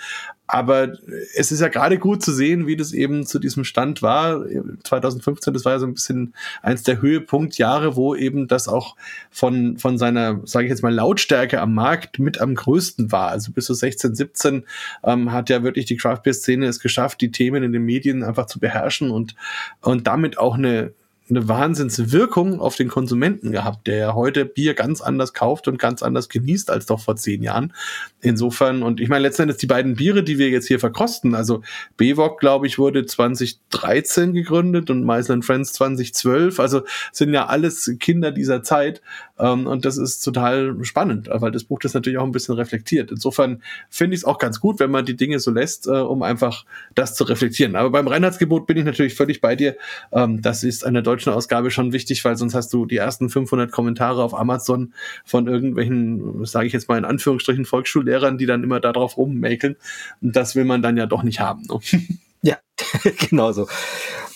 [0.54, 0.92] Aber
[1.38, 4.44] es ist ja gerade gut zu sehen, wie das eben zu diesem Stand war.
[4.84, 8.98] 2015, das war ja so ein bisschen eins der Höhepunktjahre, wo eben das auch
[9.30, 13.30] von, von seiner, sage ich jetzt mal, Lautstärke am Markt mit am größten war.
[13.30, 14.66] Also bis zu 16, 17
[15.06, 18.22] ähm, hat ja wirklich die Craft Beer Szene es geschafft, die Themen in den Medien
[18.22, 19.36] einfach zu beherrschen und,
[19.80, 20.92] und damit auch eine,
[21.32, 26.04] eine Wahnsinnswirkung auf den Konsumenten gehabt, der ja heute Bier ganz anders kauft und ganz
[26.04, 27.74] anders genießt als doch vor zehn Jahren.
[28.22, 31.62] Insofern, und ich meine, letztendlich die beiden Biere, die wir jetzt hier verkosten, also
[31.98, 36.82] Bewok, glaube ich, wurde 2013 gegründet und Meisel Friends 2012, also
[37.14, 39.02] sind ja alles Kinder dieser Zeit.
[39.40, 43.12] Ähm, und das ist total spannend, weil das Buch das natürlich auch ein bisschen reflektiert.
[43.12, 46.22] Insofern finde ich es auch ganz gut, wenn man die Dinge so lässt, äh, um
[46.22, 47.76] einfach das zu reflektieren.
[47.76, 49.78] Aber beim Reinheitsgebot bin ich natürlich völlig bei dir.
[50.12, 53.30] Ähm, das ist eine deutsche deutschen Ausgabe schon wichtig, weil sonst hast du die ersten
[53.30, 54.94] 500 Kommentare auf Amazon
[55.24, 59.76] von irgendwelchen, sage ich jetzt mal in Anführungsstrichen, Volksschullehrern, die dann immer darauf rummäkeln.
[60.22, 61.64] Und das will man dann ja doch nicht haben.
[61.70, 61.80] Ne?
[62.44, 62.58] Ja,
[63.30, 63.68] genau so.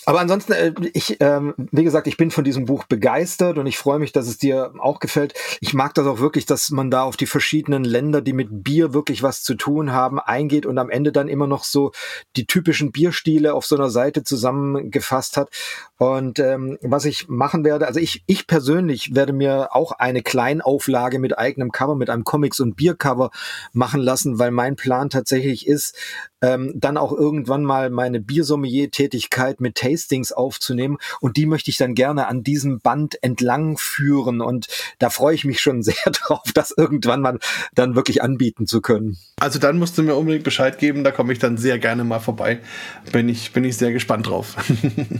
[0.08, 3.76] Aber ansonsten, äh, ich, ähm, wie gesagt, ich bin von diesem Buch begeistert und ich
[3.76, 5.34] freue mich, dass es dir auch gefällt.
[5.60, 8.94] Ich mag das auch wirklich, dass man da auf die verschiedenen Länder, die mit Bier
[8.94, 11.90] wirklich was zu tun haben, eingeht und am Ende dann immer noch so
[12.36, 15.50] die typischen Bierstile auf so einer Seite zusammengefasst hat.
[15.98, 21.18] Und ähm, was ich machen werde, also ich, ich persönlich werde mir auch eine Kleinauflage
[21.18, 23.32] mit eigenem Cover, mit einem Comics- und Biercover
[23.72, 25.96] machen lassen, weil mein Plan tatsächlich ist,
[26.42, 30.98] ähm, dann auch irgendwann mal meine Biersommelier-Tätigkeit mit Tastings aufzunehmen.
[31.20, 34.40] Und die möchte ich dann gerne an diesem Band entlang führen.
[34.40, 34.68] Und
[34.98, 37.38] da freue ich mich schon sehr drauf, das irgendwann mal
[37.74, 39.16] dann wirklich anbieten zu können.
[39.40, 42.20] Also dann musst du mir unbedingt Bescheid geben, da komme ich dann sehr gerne mal
[42.20, 42.60] vorbei.
[43.12, 44.56] Bin ich, bin ich sehr gespannt drauf.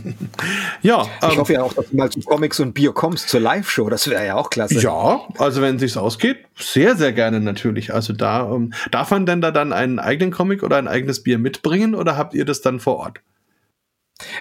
[0.81, 1.07] ja.
[1.21, 3.89] Ich ähm, hoffe ja auch, dass du mal zu Comics und Bier kommst, zur Live-Show.
[3.89, 4.79] Das wäre ja auch klasse.
[4.79, 7.93] Ja, also wenn es sich ausgeht, sehr, sehr gerne natürlich.
[7.93, 11.37] Also da, ähm, darf man denn da dann einen eigenen Comic oder ein eigenes Bier
[11.37, 13.21] mitbringen oder habt ihr das dann vor Ort?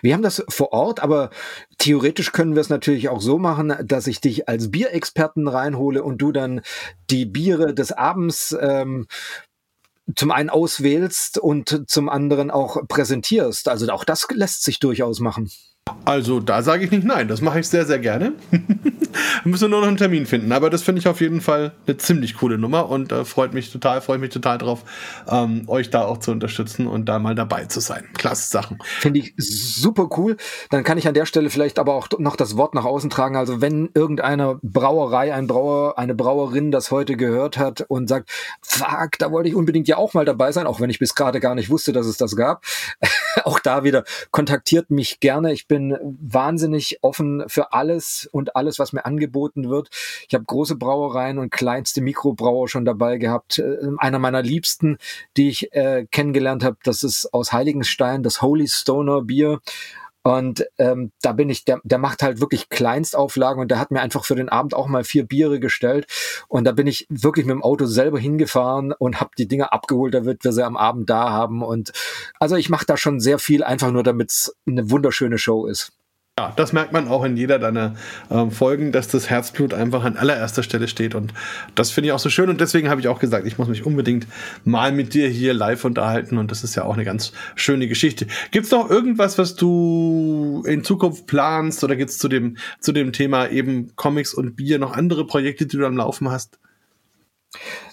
[0.02, 1.30] Wir haben das vor Ort, aber
[1.78, 6.18] theoretisch können wir es natürlich auch so machen, dass ich dich als Bierexperten reinhole und
[6.18, 6.62] du dann
[7.10, 9.06] die Biere des Abends ähm,
[10.14, 13.68] zum einen auswählst und zum anderen auch präsentierst.
[13.68, 15.50] Also auch das lässt sich durchaus machen.
[16.06, 18.34] Also da sage ich nicht nein, das mache ich sehr, sehr gerne.
[19.44, 22.36] Müssen nur noch einen Termin finden, aber das finde ich auf jeden Fall eine ziemlich
[22.36, 24.84] coole Nummer und äh, freut mich total, freue mich total drauf,
[25.28, 28.04] ähm, euch da auch zu unterstützen und da mal dabei zu sein.
[28.14, 28.78] Klasse Sachen.
[28.84, 30.36] Finde ich super cool.
[30.70, 33.36] Dann kann ich an der Stelle vielleicht aber auch noch das Wort nach außen tragen.
[33.36, 38.30] Also wenn irgendeine Brauerei, ein Brauer, eine Brauerin das heute gehört hat und sagt,
[38.62, 41.40] fuck, da wollte ich unbedingt ja auch mal dabei sein, auch wenn ich bis gerade
[41.40, 42.64] gar nicht wusste, dass es das gab.
[43.44, 45.52] auch da wieder kontaktiert mich gerne.
[45.52, 49.90] Ich bin bin wahnsinnig offen für alles und alles, was mir angeboten wird.
[50.26, 53.58] Ich habe große Brauereien und kleinste Mikrobrauer schon dabei gehabt.
[53.58, 54.96] Äh, einer meiner liebsten,
[55.36, 59.60] die ich äh, kennengelernt habe, das ist aus Heiligenstein, das Holy Stoner Bier.
[60.26, 64.00] Und ähm, da bin ich, der, der macht halt wirklich Kleinstauflagen und der hat mir
[64.00, 66.08] einfach für den Abend auch mal vier Biere gestellt.
[66.48, 70.14] Und da bin ich wirklich mit dem Auto selber hingefahren und habe die Dinge abgeholt,
[70.14, 71.62] damit wir sie am Abend da haben.
[71.62, 71.92] Und
[72.40, 75.92] also ich mache da schon sehr viel, einfach nur damit es eine wunderschöne Show ist.
[76.38, 77.94] Ja, das merkt man auch in jeder deiner
[78.30, 81.14] ähm, Folgen, dass das Herzblut einfach an allererster Stelle steht.
[81.14, 81.32] Und
[81.74, 82.50] das finde ich auch so schön.
[82.50, 84.26] Und deswegen habe ich auch gesagt, ich muss mich unbedingt
[84.62, 86.36] mal mit dir hier live unterhalten.
[86.36, 88.26] Und das ist ja auch eine ganz schöne Geschichte.
[88.50, 91.82] Gibt es noch irgendwas, was du in Zukunft planst?
[91.82, 95.64] Oder gibt es zu dem, zu dem Thema eben Comics und Bier noch andere Projekte,
[95.64, 96.58] die du am Laufen hast?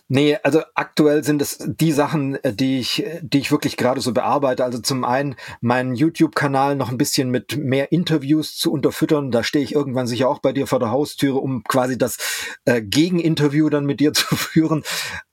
[0.09, 4.13] Nee, also aktuell sind es die Sachen, äh, die ich, die ich wirklich gerade so
[4.13, 4.63] bearbeite.
[4.63, 9.31] Also zum einen meinen YouTube-Kanal noch ein bisschen mit mehr Interviews zu unterfüttern.
[9.31, 12.17] Da stehe ich irgendwann sicher auch bei dir vor der Haustüre, um quasi das
[12.65, 14.83] äh, Gegeninterview dann mit dir zu führen.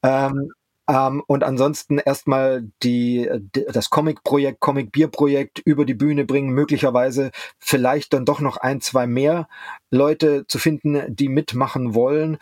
[0.02, 0.52] Ähm,
[0.88, 8.12] ähm, und ansonsten erstmal die, die das Comic-Projekt, Comic-Bier-Projekt über die Bühne bringen, möglicherweise vielleicht
[8.12, 9.48] dann doch noch ein, zwei mehr
[9.90, 12.38] Leute zu finden, die mitmachen wollen.